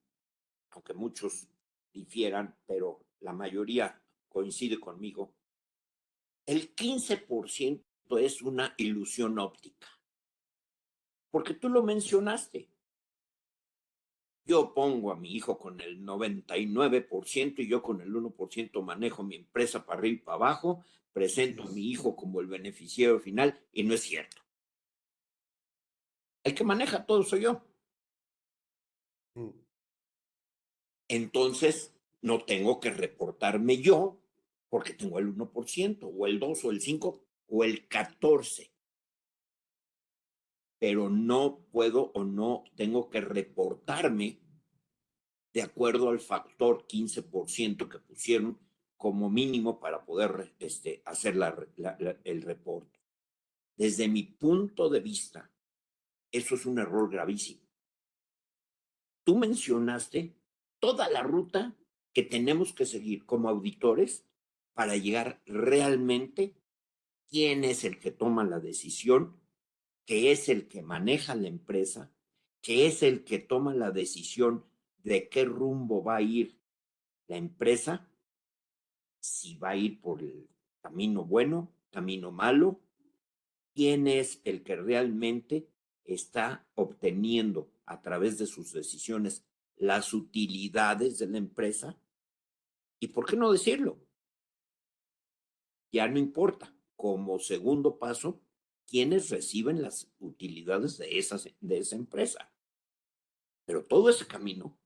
[0.70, 1.48] aunque muchos
[1.92, 5.35] difieran, pero la mayoría coincide conmigo,
[6.46, 7.83] el 15%
[8.18, 9.88] es una ilusión óptica.
[11.31, 12.70] Porque tú lo mencionaste.
[14.44, 19.37] Yo pongo a mi hijo con el 99% y yo con el 1% manejo mi
[19.37, 23.83] empresa para arriba y para abajo, presento a mi hijo como el beneficiario final y
[23.83, 24.40] no es cierto.
[26.44, 27.67] El que maneja todo soy yo.
[31.09, 34.21] Entonces, no tengo que reportarme yo
[34.68, 38.73] porque tengo el 1% o el 2 o el 5 o el 14.
[40.79, 44.40] Pero no puedo o no tengo que reportarme
[45.53, 48.59] de acuerdo al factor 15% que pusieron
[48.97, 51.57] como mínimo para poder este, hacer la,
[52.25, 53.01] el reporte.
[53.77, 55.51] Desde mi punto de vista,
[56.31, 57.62] eso es un error gravísimo.
[59.25, 60.38] Tú mencionaste
[60.81, 61.77] toda la ruta
[62.12, 64.25] que tenemos que seguir como auditores
[64.75, 66.55] para llegar realmente
[67.29, 69.41] quién es el que toma la decisión,
[70.05, 72.12] que es el que maneja la empresa,
[72.61, 74.64] que es el que toma la decisión
[75.03, 76.59] de qué rumbo va a ir
[77.27, 78.09] la empresa,
[79.21, 80.49] si va a ir por el
[80.81, 82.81] camino bueno, camino malo,
[83.75, 85.69] quién es el que realmente
[86.05, 89.45] está obteniendo a través de sus decisiones
[89.79, 91.99] las utilidades de la empresa.
[93.01, 94.01] ¿Y por qué no decirlo?
[95.93, 96.75] Ya no importa.
[96.97, 98.43] Como segundo paso,
[98.87, 102.53] quienes reciben las utilidades de, esas, de esa empresa.
[103.67, 104.77] Pero todo ese camino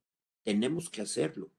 [0.43, 1.51] tenemos que hacerlo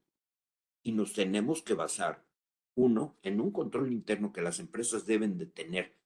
[0.84, 2.28] y nos tenemos que basar,
[2.76, 5.98] uno, en un control interno que las empresas deben de tener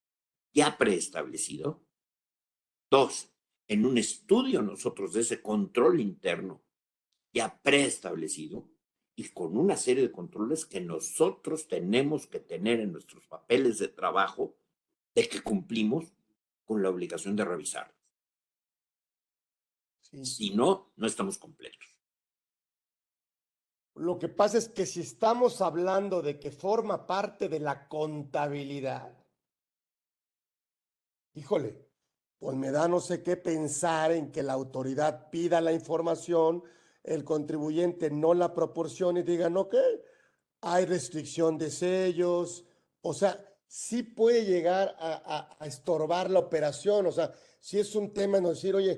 [0.54, 1.84] ya preestablecido.
[2.90, 3.34] Dos,
[3.68, 6.64] en un estudio nosotros de ese control interno
[7.34, 8.68] ya preestablecido
[9.16, 13.88] y con una serie de controles que nosotros tenemos que tener en nuestros papeles de
[13.88, 14.56] trabajo
[15.16, 16.14] de que cumplimos
[16.66, 17.96] con la obligación de revisarlos.
[20.02, 20.26] Sí.
[20.26, 21.98] Si no, no estamos completos.
[23.96, 29.18] Lo que pasa es que si estamos hablando de que forma parte de la contabilidad,
[31.34, 31.88] híjole,
[32.38, 36.64] pues me da no sé qué pensar en que la autoridad pida la información,
[37.08, 39.76] el contribuyente no la proporcione y digan, ok,
[40.62, 42.66] hay restricción de sellos,
[43.02, 48.40] o sea, sí puede llegar a, estorbar la operación, o sea, si es un tema
[48.40, 48.92] no decir, oye,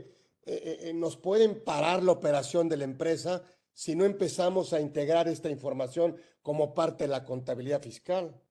[0.46, 3.44] eh, eh, nos pueden parar la operación de la empresa
[3.74, 8.42] si no empezamos a integrar esta información como parte de la contabilidad fiscal.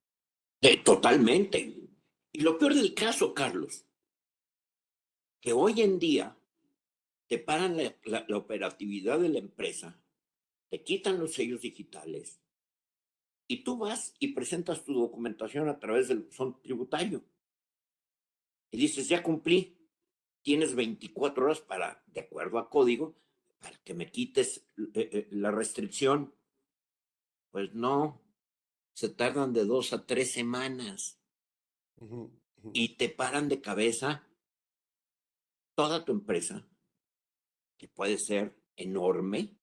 [0.60, 1.76] Eh, totalmente.
[2.32, 3.84] Y lo peor del caso, Carlos,
[5.40, 6.37] que hoy en día
[7.28, 10.02] te paran la, la, la, operatividad de la empresa,
[10.68, 12.40] te quitan los sellos digitales
[13.46, 17.24] y tú vas y presentas tu documentación a través del son tributario.
[18.70, 19.78] Y dices, ya cumplí,
[20.42, 23.16] tienes 24 horas para, de acuerdo a código,
[23.60, 26.34] para que me quites eh, eh, la restricción.
[27.50, 28.20] Pues no,
[28.92, 31.18] se tardan de dos a tres semanas
[32.00, 32.30] Uh -huh, uh
[32.62, 32.70] -huh.
[32.74, 34.24] y te paran de cabeza
[35.74, 36.67] toda tu empresa,
[37.78, 39.56] que puede ser enorme,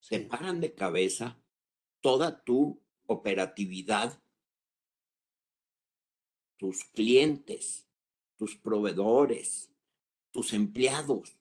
[0.00, 1.40] se paran de cabeza
[2.00, 4.22] toda tu operatividad,
[6.56, 7.88] tus clientes,
[8.36, 9.72] tus proveedores,
[10.30, 11.38] tus empleados.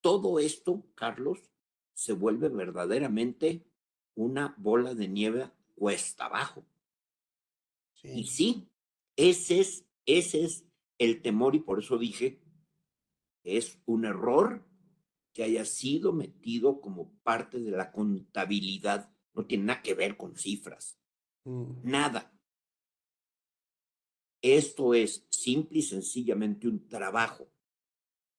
[0.00, 1.50] Todo esto, Carlos,
[1.94, 3.64] se vuelve verdaderamente
[4.14, 6.64] una bola de nieve cuesta abajo.
[8.02, 8.68] Y sí,
[9.16, 10.64] ese es, ese es
[10.98, 12.40] el temor y por eso dije,
[13.44, 14.64] es un error
[15.32, 19.10] que haya sido metido como parte de la contabilidad.
[19.34, 20.98] No tiene nada que ver con cifras.
[21.44, 21.90] Mm.
[21.90, 22.32] Nada.
[24.42, 27.48] Esto es simple y sencillamente un trabajo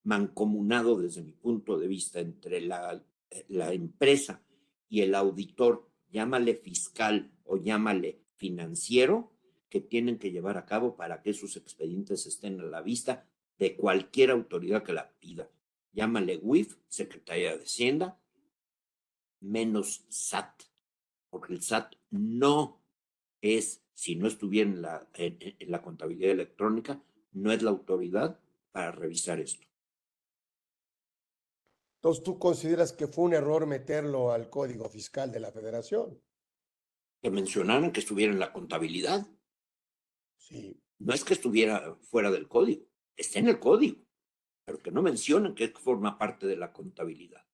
[0.04, 3.02] mancomunado desde mi punto de vista entre la,
[3.48, 4.44] la empresa
[4.89, 9.32] y el auditor, llámale fiscal o llámale financiero,
[9.70, 13.28] que tienen que llevar a cabo para que sus expedientes estén a la vista
[13.58, 15.50] de cualquier autoridad que la pida.
[15.94, 18.20] Llámale WIF, Secretaría de Hacienda,
[19.39, 20.64] menos SAT,
[21.30, 22.84] porque el SAT no
[23.41, 28.39] es, si no estuviera en la, en la contabilidad electrónica, no es la autoridad
[28.72, 29.68] para revisar esto.
[31.98, 36.22] Entonces, ¿tú consideras que fue un error meterlo al Código Fiscal de la Federación?
[37.22, 39.26] Que mencionaran que estuviera en la contabilidad.
[40.38, 40.84] Sí.
[41.00, 42.86] No es que estuviera fuera del código,
[43.16, 44.03] está en el código,
[44.66, 47.45] pero que no mencionan que forma parte de la contabilidad.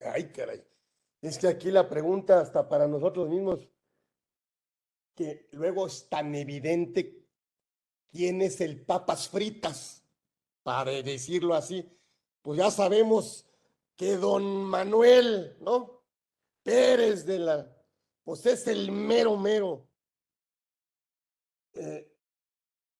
[0.00, 0.64] Ay, caray.
[1.20, 3.68] Es que aquí la pregunta, hasta para nosotros mismos,
[5.14, 7.26] que luego es tan evidente
[8.10, 10.04] quién es el papas fritas,
[10.62, 11.88] para decirlo así,
[12.42, 13.48] pues ya sabemos
[13.94, 16.02] que don Manuel, ¿no?
[16.62, 17.76] Pérez de la,
[18.24, 19.88] pues es el mero mero.
[21.72, 22.15] Eh,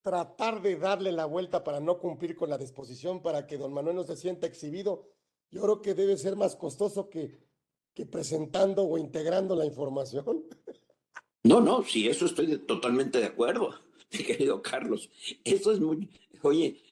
[0.06, 3.96] tratar de darle la vuelta para no cumplir con la disposición para que don Manuel
[3.96, 5.10] no se sienta exhibido,
[5.50, 7.40] yo creo que debe ser más costoso que,
[7.92, 10.44] que presentando o integrando la información.
[11.42, 13.72] No, no, sí, eso estoy totalmente de acuerdo,
[14.12, 15.08] mi querido Carlos.
[15.44, 16.10] Eso es muy,
[16.42, 16.82] oye,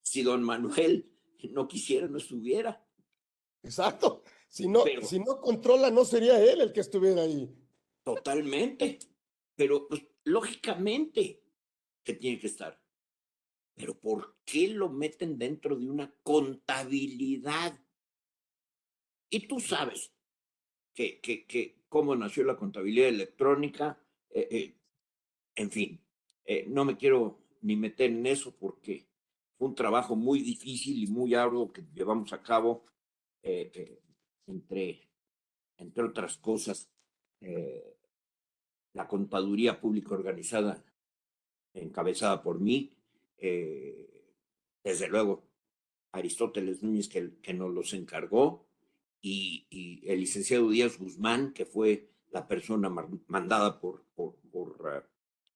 [0.00, 1.10] si don Manuel
[1.50, 2.86] no quisiera, no estuviera.
[3.64, 4.22] Exacto.
[4.48, 7.52] Si no, si no controla, no sería él el que estuviera ahí.
[8.04, 9.00] Totalmente.
[9.56, 11.42] Pero pues, lógicamente
[12.02, 12.80] que tiene que estar.
[13.74, 17.78] Pero ¿por qué lo meten dentro de una contabilidad?
[19.30, 20.12] Y tú sabes
[20.94, 24.76] que, que, que cómo nació la contabilidad electrónica, eh, eh,
[25.56, 26.00] en fin,
[26.44, 29.08] eh, no me quiero ni meter en eso porque
[29.58, 32.86] fue un trabajo muy difícil y muy arduo que llevamos a cabo
[33.42, 35.08] entre,
[35.78, 36.90] entre otras cosas,
[38.92, 40.82] la contaduría pública organizada
[41.74, 42.92] encabezada por mí,
[43.38, 44.08] eh,
[44.82, 45.48] desde luego
[46.12, 48.66] Aristóteles Núñez que, que nos los encargó
[49.20, 52.88] y, el licenciado Díaz Guzmán, que fue la persona
[53.26, 54.36] mandada por, por,
[54.92, 55.02] eh,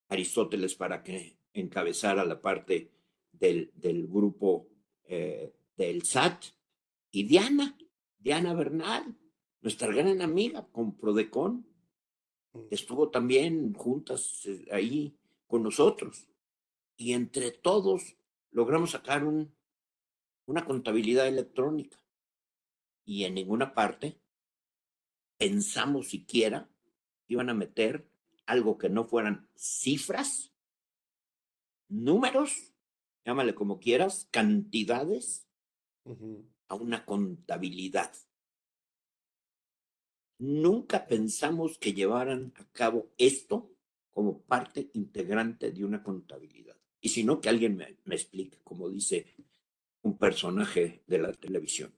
[0.08, 2.90] Aristóteles para que encabezara la parte
[3.32, 4.68] del, del grupo
[5.04, 6.44] eh, del SAT,
[7.10, 7.76] y Diana,
[8.18, 9.16] Diana Bernal,
[9.60, 11.66] nuestra gran amiga con Prodecon,
[12.52, 12.60] mm.
[12.70, 15.16] estuvo también juntas ahí
[15.46, 16.28] con nosotros.
[16.96, 18.16] Y entre todos
[18.50, 19.54] logramos sacar un,
[20.46, 22.00] una contabilidad electrónica.
[23.04, 24.20] Y en ninguna parte
[25.36, 26.70] pensamos siquiera
[27.26, 28.08] que iban a meter
[28.46, 30.52] algo que no fueran cifras,
[31.88, 32.72] números,
[33.24, 35.46] llámale como quieras, cantidades,
[36.68, 38.12] a una contabilidad.
[40.38, 43.73] Nunca pensamos que llevaran a cabo esto
[44.14, 46.76] como parte integrante de una contabilidad.
[47.00, 49.26] Y si no, que alguien me, me explique, como dice
[50.02, 51.92] un personaje de la televisión.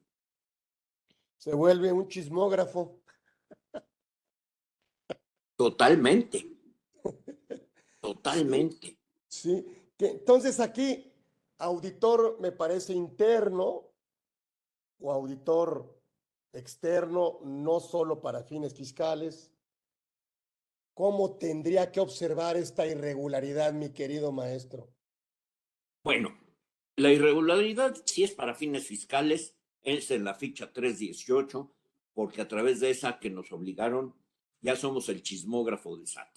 [1.36, 3.00] Se vuelve un chismógrafo.
[5.54, 6.56] Totalmente.
[8.00, 8.98] Totalmente.
[9.28, 9.64] Sí,
[9.96, 11.12] que entonces aquí,
[11.58, 13.84] auditor me parece interno
[14.98, 15.94] o auditor
[16.52, 19.52] externo, no solo para fines fiscales,
[20.96, 24.88] ¿Cómo tendría que observar esta irregularidad, mi querido maestro?
[26.02, 26.34] Bueno,
[26.96, 31.70] la irregularidad si es para fines fiscales, es en la ficha 318,
[32.14, 34.14] porque a través de esa que nos obligaron,
[34.62, 36.34] ya somos el chismógrafo del SAT.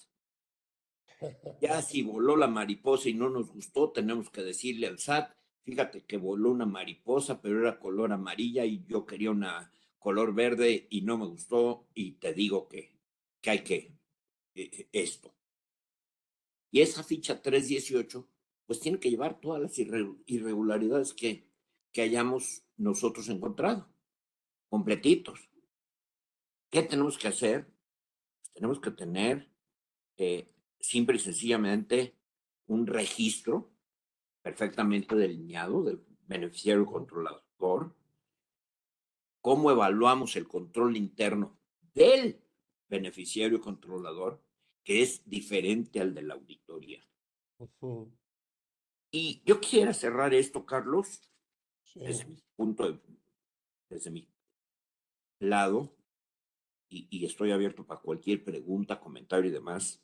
[1.62, 5.32] Ya si voló la mariposa y no nos gustó, tenemos que decirle al SAT,
[5.62, 10.86] fíjate que voló una mariposa, pero era color amarilla y yo quería una color verde
[10.90, 12.94] y no me gustó y te digo que,
[13.40, 13.99] que hay que
[14.54, 15.34] esto.
[16.70, 18.28] Y esa ficha 318,
[18.66, 21.48] pues tiene que llevar todas las irregularidades que,
[21.92, 23.88] que hayamos nosotros encontrado,
[24.68, 25.50] completitos.
[26.70, 27.66] ¿Qué tenemos que hacer?
[28.38, 29.50] Pues tenemos que tener
[30.16, 32.16] eh, simple y sencillamente
[32.66, 33.72] un registro
[34.42, 37.94] perfectamente delineado del beneficiario controlador,
[39.40, 41.58] cómo evaluamos el control interno
[41.94, 42.40] del
[42.90, 44.42] beneficiario controlador,
[44.84, 47.02] que es diferente al de la auditoría.
[49.10, 51.32] Y yo quisiera cerrar esto, Carlos,
[51.94, 53.00] desde mi punto de,
[53.88, 54.28] desde mi
[55.38, 55.96] lado,
[56.88, 60.02] y, y estoy abierto para cualquier pregunta, comentario y demás.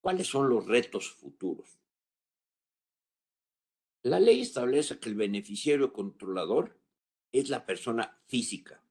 [0.00, 1.78] ¿Cuáles son los retos futuros?
[4.02, 6.78] La ley establece que el beneficiario controlador
[7.32, 8.84] es la persona física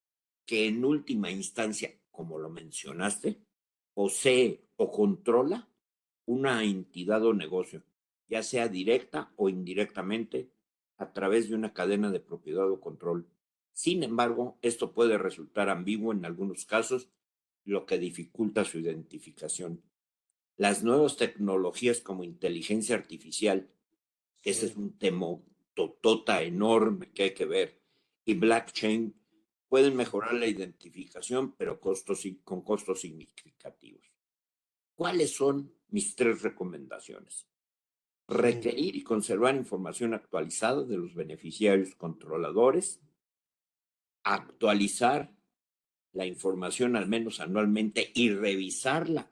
[0.45, 3.41] que en última instancia, como lo mencionaste,
[3.93, 5.67] posee o controla
[6.25, 7.83] una entidad o negocio,
[8.29, 10.49] ya sea directa o indirectamente,
[10.95, 13.27] a través de una cadena de propiedad o control.
[13.73, 17.09] Sin embargo, esto puede resultar ambiguo en algunos casos,
[17.65, 19.83] lo que dificulta su identificación.
[20.55, 23.69] Las nuevas tecnologías como inteligencia artificial
[24.43, 25.27] ese es un tema
[25.73, 27.79] totota enorme que hay que ver.
[28.25, 29.15] Y blockchain
[29.73, 34.05] pueden mejorar la identificación, pero costos, con costos significativos.
[34.93, 37.47] ¿Cuáles son mis tres recomendaciones?
[38.27, 43.01] Requerir y conservar información actualizada de los beneficiarios controladores,
[44.23, 45.35] actualizar
[46.11, 49.31] la información al menos anualmente y revisarla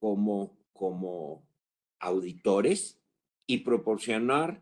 [0.00, 1.46] como, como
[2.00, 3.00] auditores
[3.46, 4.60] y proporcionar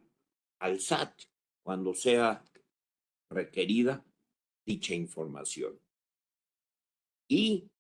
[0.59, 1.23] al SAT,
[1.63, 2.45] cuando sea
[3.31, 4.06] requerida,
[4.67, 5.81] dicha información.
[7.29, 7.71] Y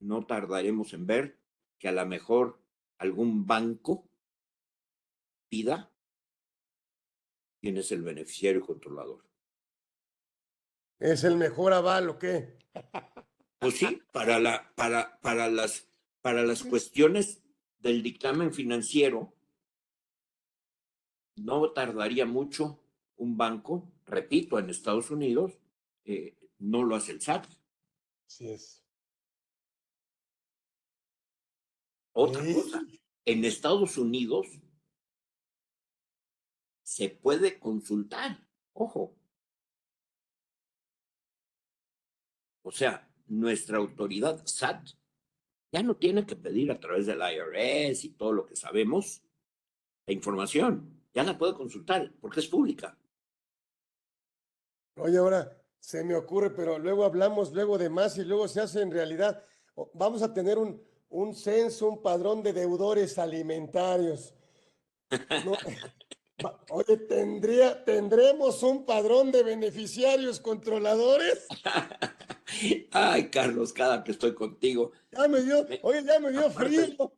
[0.00, 1.38] no tardaremos en ver
[1.78, 2.60] que a lo mejor
[2.98, 4.08] algún banco
[5.48, 5.92] pida
[7.60, 9.24] quién es el beneficiario controlador.
[11.00, 12.56] ¿Es el mejor aval o qué?
[13.58, 15.88] Pues sí, para, la, para, para, las,
[16.22, 17.42] para las cuestiones
[17.78, 19.32] del dictamen financiero,
[21.36, 22.80] no tardaría mucho
[23.16, 25.58] un banco, repito, en Estados Unidos,
[26.04, 27.46] eh, no lo hace el SAT.
[28.26, 28.84] Sí es.
[32.12, 32.82] Otra cosa,
[33.24, 34.48] en Estados Unidos
[36.82, 39.14] se puede consultar, ojo.
[42.62, 44.90] O sea, nuestra autoridad SAT
[45.70, 49.22] ya no tiene que pedir a través del IRS y todo lo que sabemos
[50.06, 52.98] la información ya la puedo consultar porque es pública.
[54.96, 58.82] Oye, ahora se me ocurre, pero luego hablamos luego de más y luego se hace
[58.82, 59.42] en realidad.
[59.94, 64.34] Vamos a tener un, un censo, un padrón de deudores alimentarios.
[66.70, 71.46] oye, ¿tendría, ¿tendremos un padrón de beneficiarios controladores?
[72.92, 74.92] Ay, Carlos, cada que estoy contigo.
[75.12, 77.12] Ya me dio, oye, ya me dio frío.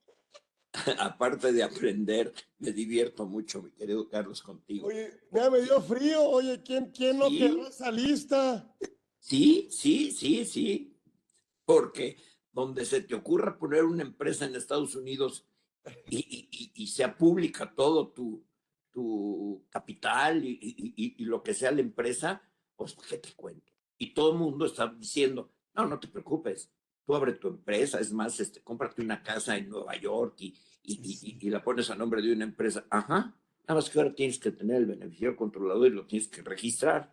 [0.98, 4.86] aparte de aprender, me divierto mucho, mi querido Carlos, contigo.
[4.86, 6.22] Oye, ya me dio frío.
[6.22, 8.74] Oye, ¿quién, quién no quedó esa lista?
[9.18, 10.96] Sí, sí, sí, sí.
[11.64, 12.16] Porque
[12.52, 15.46] donde se te ocurra poner una empresa en Estados Unidos
[16.08, 18.44] y, y, sea pública todo tu,
[18.90, 22.42] tu capital y, y, lo que sea la empresa,
[22.76, 23.72] pues, ¿qué te cuento?
[23.96, 26.70] Y todo el mundo está diciendo, no, no te preocupes,
[27.10, 30.54] tú abre tu empresa, es más, este, cómprate una casa en Nueva York y,
[30.84, 32.86] y, y, la pones a nombre de una empresa.
[32.88, 33.36] Ajá,
[33.66, 37.12] nada más que ahora tienes que tener el beneficiario controlador y lo tienes que registrar.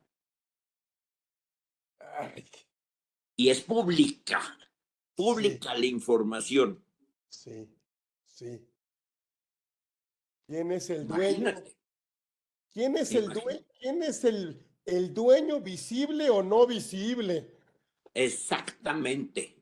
[3.36, 4.40] Y es pública,
[5.16, 6.80] pública la información.
[7.28, 7.68] Sí,
[8.28, 8.68] sí.
[10.46, 11.56] ¿Quién es el dueño?
[12.72, 13.66] ¿Quién es el dueño?
[13.80, 17.52] ¿Quién es el, el dueño visible o no visible?
[18.14, 19.57] Exactamente.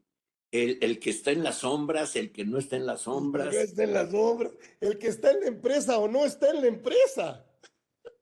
[0.64, 3.48] El, que está en las sombras, el que no está en las sombras.
[3.48, 6.50] El que está en las sombras, el que está en la empresa o no está
[6.50, 7.46] en la empresa.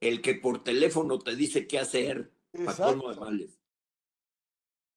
[0.00, 2.32] El que por teléfono te dice qué hacer.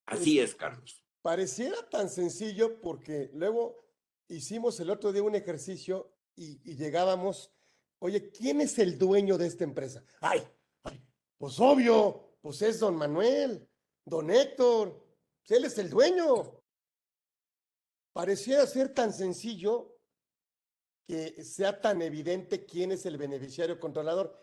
[0.08, 1.04] Así es, Carlos.
[1.22, 3.86] Pareciera tan sencillo porque luego
[4.30, 7.52] hicimos el otro día un ejercicio y, y llegábamos,
[8.00, 10.04] oye, ¿quién es el dueño de esta empresa?
[10.22, 10.42] Ay,
[10.84, 11.04] ay,
[11.38, 13.68] pues obvio, pues es don Manuel,
[14.06, 15.06] don Héctor,
[15.46, 16.57] pues él es el dueño.
[18.18, 19.96] Pareciera ser tan sencillo
[21.06, 24.36] que sea tan evidente quién es el beneficiario controlador,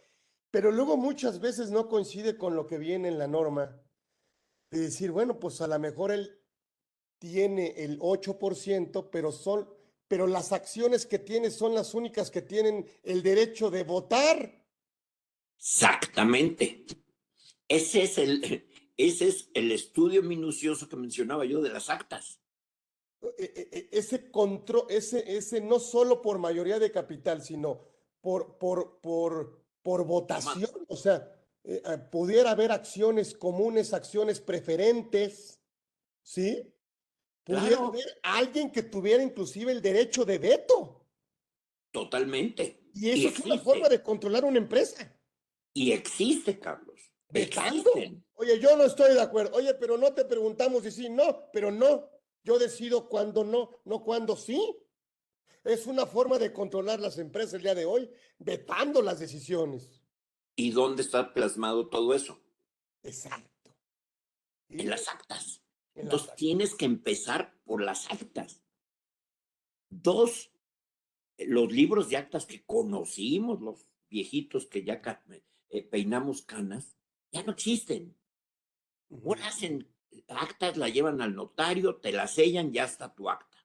[0.52, 3.76] pero luego muchas veces no coincide con lo que viene en la norma.
[4.70, 6.40] De decir, bueno, pues a lo mejor él
[7.18, 9.68] tiene el 8%, pero son,
[10.06, 14.64] pero las acciones que tiene son las únicas que tienen el derecho de votar.
[15.58, 16.86] Exactamente.
[17.66, 22.38] Ese es el, ese es el estudio minucioso que mencionaba yo de las actas.
[23.38, 27.80] E, e, e, ese control, ese, ese no solo por mayoría de capital, sino
[28.20, 31.30] por, por, por, por votación, o sea,
[31.64, 35.60] eh, eh, pudiera haber acciones comunes, acciones preferentes,
[36.22, 36.72] ¿sí?
[37.44, 41.06] Pudiera haber alguien que tuviera inclusive el derecho de veto.
[41.90, 42.88] Totalmente.
[42.94, 45.14] Y eso es una forma de controlar una empresa.
[45.72, 47.12] Y existe, Carlos.
[47.28, 47.90] ¿Vetando?
[48.34, 49.56] Oye, yo no estoy de acuerdo.
[49.56, 52.08] Oye, pero no te preguntamos si sí, no, pero no.
[52.44, 54.76] Yo decido cuándo no, no cuándo sí.
[55.64, 60.02] Es una forma de controlar las empresas el día de hoy, vetando las decisiones.
[60.54, 62.38] ¿Y dónde está plasmado todo eso?
[63.02, 63.74] Exacto.
[64.68, 65.62] En las actas.
[65.94, 68.62] Entonces tienes que empezar por las actas.
[69.88, 70.52] Dos,
[71.38, 75.00] los libros de actas que conocimos, los viejitos que ya
[75.70, 76.96] eh, peinamos canas,
[77.32, 78.16] ya no existen.
[79.10, 79.93] Ahora hacen
[80.28, 83.56] actas, la llevan al notario, te la sellan, ya está tu acta.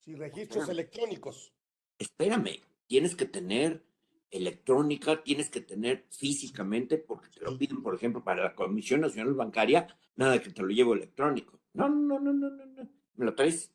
[0.00, 1.52] Sí, registros electrónicos.
[1.98, 3.84] Espérame, tienes que tener
[4.30, 9.34] electrónica, tienes que tener físicamente, porque te lo piden, por ejemplo, para la Comisión Nacional
[9.34, 11.60] Bancaria, nada que te lo llevo electrónico.
[11.72, 12.88] No, no, no, no, no, no.
[13.14, 13.72] Me lo traes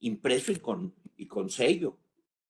[0.00, 1.98] impreso y con, y con sello.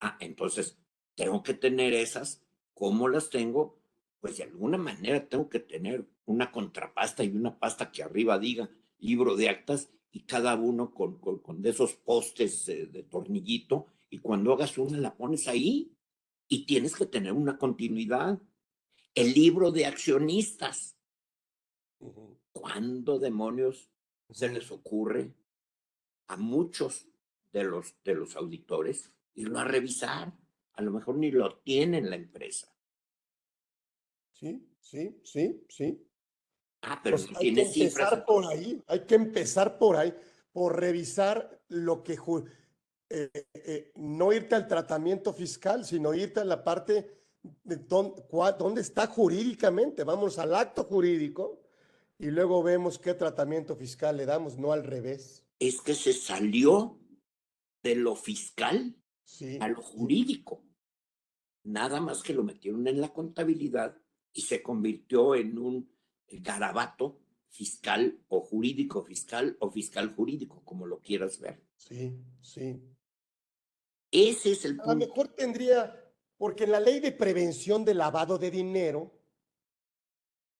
[0.00, 0.78] Ah, entonces,
[1.14, 2.42] tengo que tener esas.
[2.74, 3.78] ¿Cómo las tengo?
[4.20, 8.68] Pues de alguna manera tengo que tener una contrapasta y una pasta que arriba diga
[8.99, 14.53] libro de actas y cada uno con, con, de esos postes de tornillito y cuando
[14.53, 15.97] hagas una la pones ahí
[16.49, 18.40] y tienes que tener una continuidad.
[19.14, 20.97] El libro de accionistas.
[22.53, 23.90] ¿Cuándo demonios
[24.30, 25.34] se les ocurre
[26.28, 27.09] a muchos
[27.53, 30.32] de los, de los auditores irlo a revisar?
[30.72, 32.72] A lo mejor ni lo tiene la empresa.
[34.32, 36.07] Sí, sí, sí, sí.
[36.89, 40.14] Ah, pero pues hay que empezar por ahí, hay que empezar por ahí,
[40.53, 42.16] por revisar lo que
[43.11, 47.11] eh, eh, no irte al tratamiento fiscal, sino irte a la parte
[47.64, 50.05] de dónde, está jurídicamente.
[50.05, 51.61] Vamos al acto jurídico
[52.18, 55.45] y luego vemos qué tratamiento fiscal le damos, no al revés.
[55.59, 57.01] Es que se salió
[57.82, 58.95] de lo fiscal
[59.59, 60.62] a lo jurídico.
[61.64, 63.97] Nada más que lo metieron en la contabilidad
[64.32, 65.95] y se convirtió en un
[66.29, 71.62] garabato fiscal o jurídico fiscal o fiscal jurídico, como lo quieras ver.
[71.77, 72.83] Sí, sí.
[74.11, 74.91] Ese es el punto.
[74.91, 79.12] A lo mejor tendría, porque en la ley de prevención de lavado de dinero,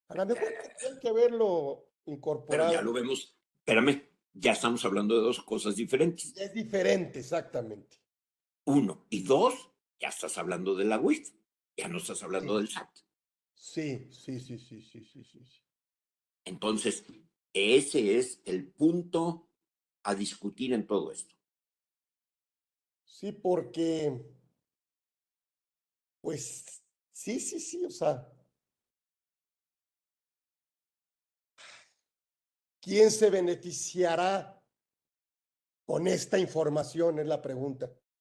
[0.09, 2.71] a lo mejor tendría que haberlo incorporado.
[2.71, 4.03] Pero ya lo vemos, espérame,
[4.33, 6.37] ya estamos hablando de dos cosas diferentes.
[6.37, 7.99] Es diferente, exactamente.
[8.65, 9.07] Uno.
[9.11, 11.31] Y dos, ya estás hablando de la WIF,
[11.77, 12.89] ya no estás hablando del SAT.
[13.57, 15.45] Sí, sí, sí, sí, sí, sí, sí.
[16.45, 17.05] Entonces,
[17.55, 19.49] ese es el punto
[20.05, 21.35] a discutir en todo esto.
[23.05, 24.13] Sí, porque,
[26.21, 26.83] pues,
[27.13, 28.27] sí, sí, sí, o sea,
[32.81, 34.33] ¿quién se beneficiará
[35.85, 37.19] con esta información?
[37.19, 37.87] Es la pregunta.
[37.87, 38.17] O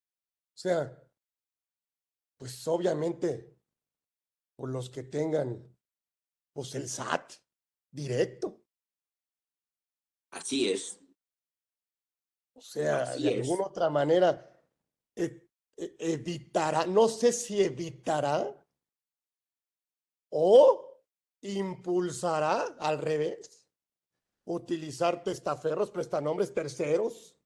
[0.58, 1.02] sea,
[2.38, 3.55] pues obviamente,
[4.56, 5.62] por los que tengan,
[6.52, 7.34] pues el SAT
[7.90, 8.62] directo.
[10.30, 10.98] Así es.
[12.54, 14.62] O sea, de alguna otra manera,
[15.14, 18.64] e, e, evitará, no sé si evitará
[20.30, 21.02] o
[21.42, 23.68] impulsará al revés,
[24.46, 27.36] utilizar testaferros, prestanombres terceros.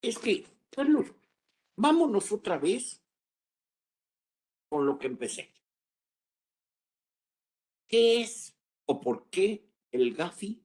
[0.00, 1.08] Es que, Carlos,
[1.76, 3.02] vámonos otra vez
[4.70, 5.57] con lo que empecé.
[7.88, 10.62] ¿Qué es o por qué el GAFI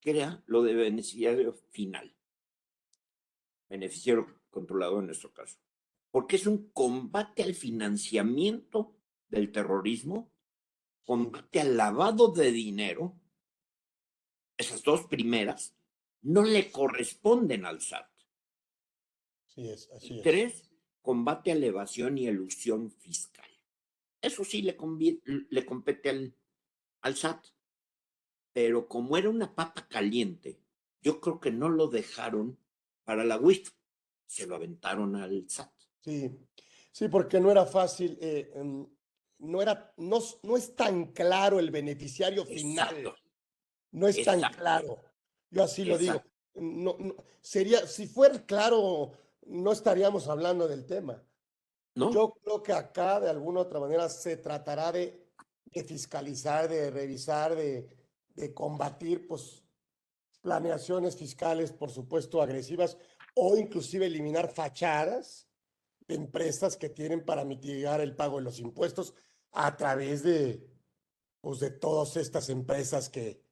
[0.00, 2.14] crea lo de beneficiario final?
[3.68, 5.58] beneficiario controlado en nuestro caso,
[6.10, 8.96] porque es un combate al financiamiento
[9.28, 10.30] del terrorismo,
[11.04, 13.18] combate al lavado de dinero,
[14.56, 15.74] esas dos primeras
[16.22, 18.08] no le corresponden al SAT.
[19.48, 20.70] Sí es, así Tres,
[21.02, 23.48] combate a la evasión y elusión fiscal.
[24.24, 24.76] Eso sí le,
[25.50, 26.34] le compete al,
[27.02, 27.46] al SAT.
[28.52, 30.60] Pero como era una papa caliente,
[31.02, 32.58] yo creo que no lo dejaron
[33.04, 33.70] para la WIF.
[34.26, 35.72] Se lo aventaron al SAT.
[36.00, 36.30] Sí,
[36.90, 38.86] sí, porque no era fácil, eh, em,
[39.38, 43.14] no, era, no, no es tan claro el beneficiario final.
[43.90, 45.00] No es tan claro.
[45.50, 46.22] Yo así lo digo.
[46.54, 46.96] No,
[47.40, 49.12] sería, si fuera claro,
[49.46, 51.22] no estaríamos hablando del tema.
[51.94, 55.24] Yo creo que acá, de alguna otra manera, se tratará de
[55.74, 57.88] de fiscalizar, de revisar, de,
[58.34, 59.64] de combatir, pues,
[60.40, 62.96] planeaciones fiscales, por supuesto, agresivas
[63.34, 65.48] o inclusive eliminar fachadas
[66.06, 69.14] de empresas que tienen para mitigar el pago de los impuestos
[69.52, 70.70] a través de,
[71.40, 73.42] pues, de todas estas empresas que,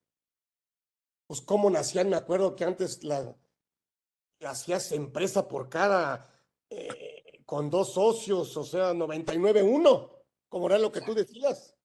[1.26, 3.36] pues, cómo nacían, me acuerdo que antes la,
[4.46, 6.30] hacías empresa por cada,
[6.70, 7.01] eh,
[7.52, 10.10] con dos socios, o sea, 99-1,
[10.48, 11.76] como era lo que tú decías.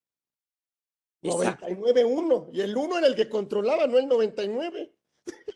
[1.22, 4.96] 99-1, y el 1 era el que controlaba, no el 99.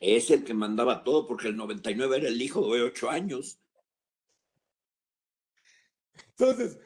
[0.02, 3.62] Es el que mandaba todo, porque el 99 era el hijo de 8 años.
[6.32, 6.78] Entonces,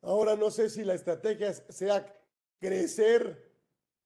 [0.00, 2.16] ahora no sé si la estrategia sea
[2.60, 3.56] crecer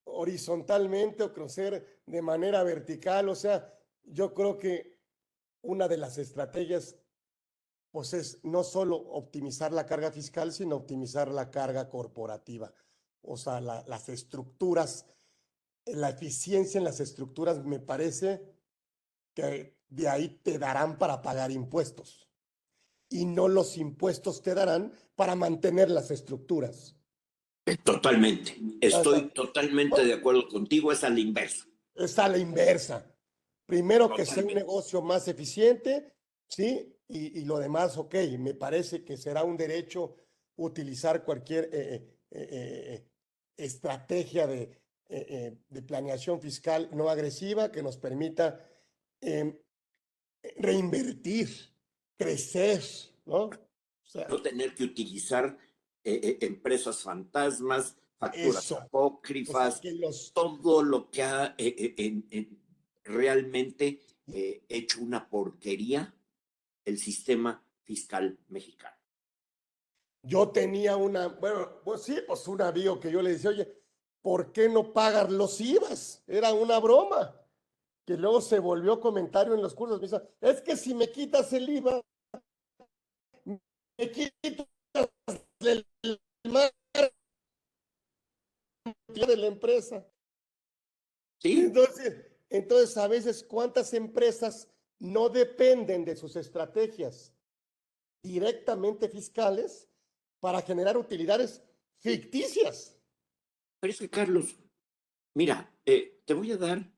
[0.04, 3.28] horizontalmente o crecer de manera vertical.
[3.28, 3.70] O sea,
[4.02, 4.98] yo creo que
[5.60, 7.01] una de las estrategias
[7.92, 12.72] pues es no solo optimizar la carga fiscal, sino optimizar la carga corporativa.
[13.20, 15.06] O sea, las estructuras,
[15.86, 18.42] la eficiencia en las estructuras me parece
[19.34, 22.28] que de ahí te darán para pagar impuestos
[23.10, 26.96] y no los impuestos te darán para mantener las estructuras.
[27.84, 28.56] Totalmente.
[28.80, 30.90] Estoy totalmente de acuerdo contigo.
[30.90, 31.66] Es a la inversa.
[31.94, 33.06] Es a la inversa.
[33.66, 36.14] Primero que sea un negocio más eficiente,
[36.48, 36.91] ¿sí?
[37.08, 40.16] Y, lo demás, ok, me parece que será un derecho
[40.56, 43.08] utilizar cualquier eh, eh, eh,
[43.56, 44.78] estrategia de,
[45.08, 48.66] de, planeación fiscal no agresiva que nos permita
[49.20, 49.58] em,
[50.56, 51.50] reinvertir,
[52.16, 52.82] crecer,
[53.26, 53.50] ¿no?
[54.28, 55.56] no tener que utilizar
[56.02, 59.80] empresas fantasmas, facturas apócrifas,
[60.32, 62.48] todo lo que ha eh,
[63.04, 66.14] realmente hecho una porquería
[66.84, 68.96] el sistema fiscal mexicano.
[70.24, 73.82] Yo tenía una, bueno, pues sí, pues un amigo que yo le decía, oye,
[74.20, 76.22] ¿por qué no pagas los IVAs?
[76.26, 77.38] Era una broma.
[78.06, 80.00] Que luego se volvió comentario en los cursos.
[80.00, 82.00] Me dice, es que si me quitas el IVA,
[83.44, 84.66] me quitas
[85.60, 85.86] del
[89.08, 90.06] de la empresa.
[91.40, 91.60] Sí.
[91.60, 94.68] Entonces, entonces, a veces, ¿cuántas empresas
[95.02, 97.34] no dependen de sus estrategias
[98.22, 99.88] directamente fiscales
[100.40, 101.60] para generar utilidades
[101.98, 102.96] ficticias?
[103.80, 104.56] Pero es que, Carlos,
[105.34, 106.92] mira, eh, te voy a dar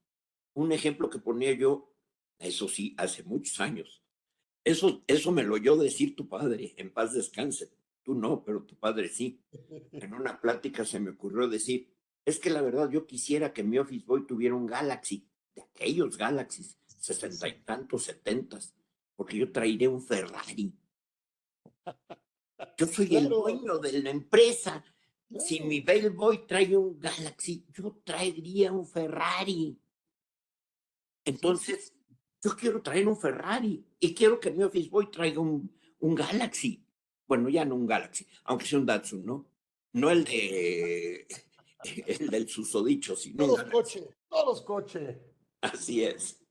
[0.55, 1.95] un ejemplo que ponía yo,
[2.39, 4.05] eso sí, hace muchos años.
[4.65, 7.73] Eso, eso me lo oyó decir tu padre, en paz descanse.
[8.03, 9.43] Tú no, pero tu padre sí.
[9.93, 11.91] En una plática se me ocurrió decir,
[12.27, 16.19] es que la verdad yo quisiera que mi Office Boy tuviera un Galaxy, de aquellos
[16.19, 18.75] Galaxies, sesenta y tantos, setentas,
[19.15, 20.73] porque yo traeré un Ferrari.
[22.79, 24.85] Yo soy el dueño de la empresa.
[25.39, 29.79] Si mi Boy trae un Galaxy, yo traería un Ferrari.
[31.25, 31.93] Entonces,
[32.43, 36.85] yo quiero traer un Ferrari y quiero que mi Office Boy traiga un, un Galaxy
[37.27, 39.51] bueno, ya no un Galaxy, aunque sea un Datsun, ¿no?
[39.93, 41.27] No el de
[42.07, 43.47] el del susodicho, sino.
[43.47, 45.21] Todos coche, todos coche.
[45.61, 46.44] Así es.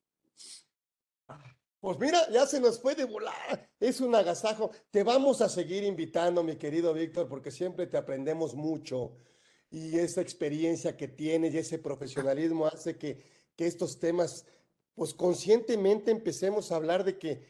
[1.83, 3.69] Pues mira, ya se nos puede volar.
[3.77, 4.71] Es un agasajo.
[4.89, 9.17] Te vamos a seguir invitando, mi querido Víctor, porque siempre te aprendemos mucho.
[9.69, 13.21] Y esa experiencia que tienes y ese profesionalismo hace que,
[13.57, 14.45] que estos temas,
[14.95, 17.45] pues conscientemente empecemos a hablar de que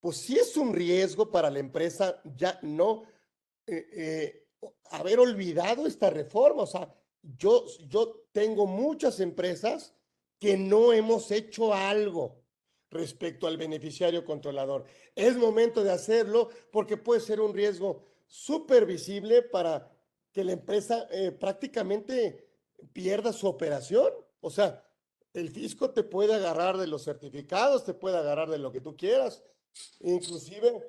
[0.00, 3.02] pues sí es un riesgo para la empresa ya no
[3.66, 4.48] eh, eh,
[4.92, 6.62] haber olvidado esta reforma.
[6.62, 9.92] O sea, yo, yo tengo muchas empresas
[10.38, 12.43] que no hemos hecho algo
[12.94, 14.84] respecto al beneficiario controlador.
[15.14, 19.90] Es momento de hacerlo porque puede ser un riesgo súper visible para
[20.32, 22.48] que la empresa eh, prácticamente
[22.92, 24.12] pierda su operación.
[24.40, 24.82] O sea,
[25.34, 28.96] el fisco te puede agarrar de los certificados, te puede agarrar de lo que tú
[28.96, 29.42] quieras,
[30.00, 30.82] Inclusive,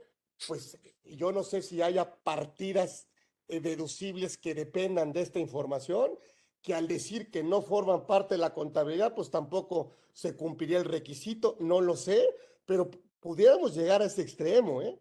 [0.48, 3.08] pues yo no sé si haya partidas
[3.48, 6.18] eh, deducibles que dependan de esta información,
[6.66, 10.86] que al decir que no forman parte de la contabilidad, pues tampoco se cumpliría el
[10.86, 12.28] requisito, no lo sé,
[12.66, 12.90] pero
[13.20, 15.00] pudiéramos llegar a ese extremo, ¿eh?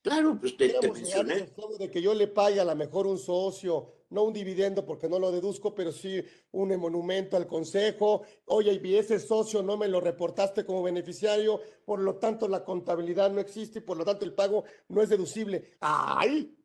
[0.00, 1.48] Claro, pues te, te mencioné.
[1.78, 5.18] De que yo le pague a lo mejor un socio, no un dividendo porque no
[5.18, 6.22] lo deduzco, pero sí
[6.52, 8.22] un monumento al consejo.
[8.46, 13.30] Oye, y ese socio no me lo reportaste como beneficiario, por lo tanto la contabilidad
[13.32, 15.76] no existe y por lo tanto el pago no es deducible.
[15.80, 16.56] ¡Ay!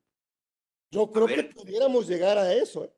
[0.91, 2.85] Yo creo que pudiéramos llegar a eso.
[2.85, 2.93] ¿eh?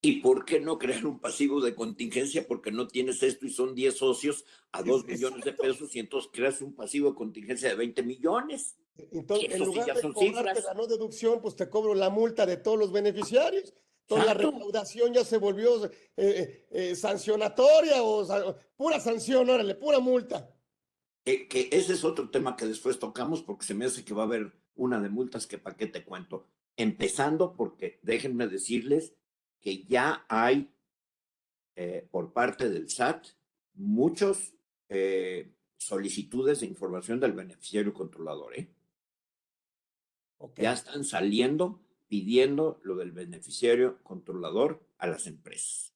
[0.00, 2.46] ¿Y por qué no crear un pasivo de contingencia?
[2.46, 6.30] Porque no tienes esto y son 10 socios a 2 millones de pesos y entonces
[6.32, 8.76] creas un pasivo de contingencia de 20 millones.
[9.10, 12.78] Entonces, en lugar de cobrarte la no deducción, pues te cobro la multa de todos
[12.78, 13.74] los beneficiarios.
[14.06, 19.98] Toda la recaudación ya se volvió eh, eh, eh, sancionatoria o pura sanción, órale, pura
[19.98, 20.54] multa.
[21.24, 24.26] Que ese es otro tema que después tocamos porque se me hace que va a
[24.26, 26.46] haber una de multas que para qué te cuento.
[26.76, 29.12] Empezando porque déjenme decirles
[29.60, 30.72] que ya hay
[31.74, 33.26] eh, por parte del SAT
[33.74, 34.54] muchos
[34.88, 38.58] eh, solicitudes de información del beneficiario controlador.
[38.58, 38.68] ¿eh?
[40.56, 45.94] Ya están saliendo pidiendo lo del beneficiario controlador a las empresas.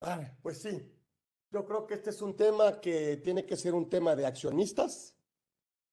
[0.00, 0.82] Ah, pues sí,
[1.50, 5.16] yo creo que este es un tema que tiene que ser un tema de accionistas,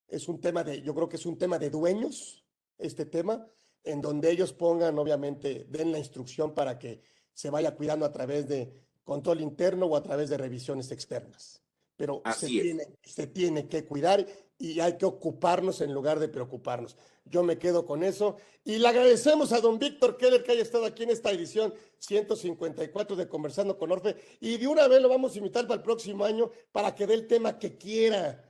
[0.07, 2.45] es un tema de, yo creo que es un tema de dueños,
[2.77, 3.47] este tema,
[3.83, 7.01] en donde ellos pongan, obviamente, den la instrucción para que
[7.33, 8.73] se vaya cuidando a través de
[9.03, 11.61] control interno o a través de revisiones externas.
[11.95, 12.51] Pero se es.
[12.51, 14.25] tiene, se tiene que cuidar
[14.57, 16.95] y hay que ocuparnos en lugar de preocuparnos.
[17.25, 20.85] Yo me quedo con eso y le agradecemos a don Víctor Keller que haya estado
[20.85, 25.33] aquí en esta edición 154 de Conversando con Orfe y de una vez lo vamos
[25.33, 28.43] a invitar para el próximo año para que dé el tema que quiera,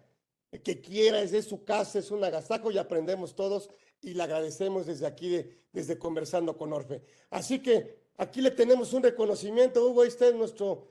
[0.63, 3.69] que quiera, es de su casa, es un agasajo y aprendemos todos
[4.01, 7.03] y le agradecemos desde aquí, de- desde Conversando con Orfe.
[7.29, 10.87] Así que aquí le tenemos un reconocimiento, Hugo, ahí está nuestro,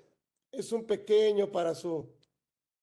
[0.53, 2.09] es un pequeño para su,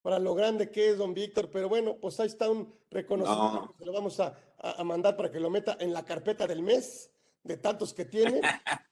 [0.01, 3.75] para lo grande que es don Víctor, pero bueno, pues ahí está un reconocimiento, No.
[3.79, 6.61] se lo vamos a, a- a mandar para que lo meta en la carpeta del
[6.61, 7.09] mes,
[7.43, 8.41] de tantos que tiene.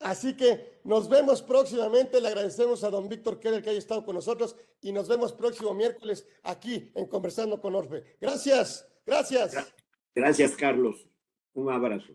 [0.00, 4.14] Así que nos vemos próximamente, le agradecemos a don Víctor Keller que haya estado con
[4.14, 8.16] nosotros y nos vemos próximo miércoles aquí en Conversando con Orfe.
[8.20, 9.54] Gracias, gracias.
[10.14, 11.08] Gracias, Carlos.
[11.54, 12.14] Un abrazo.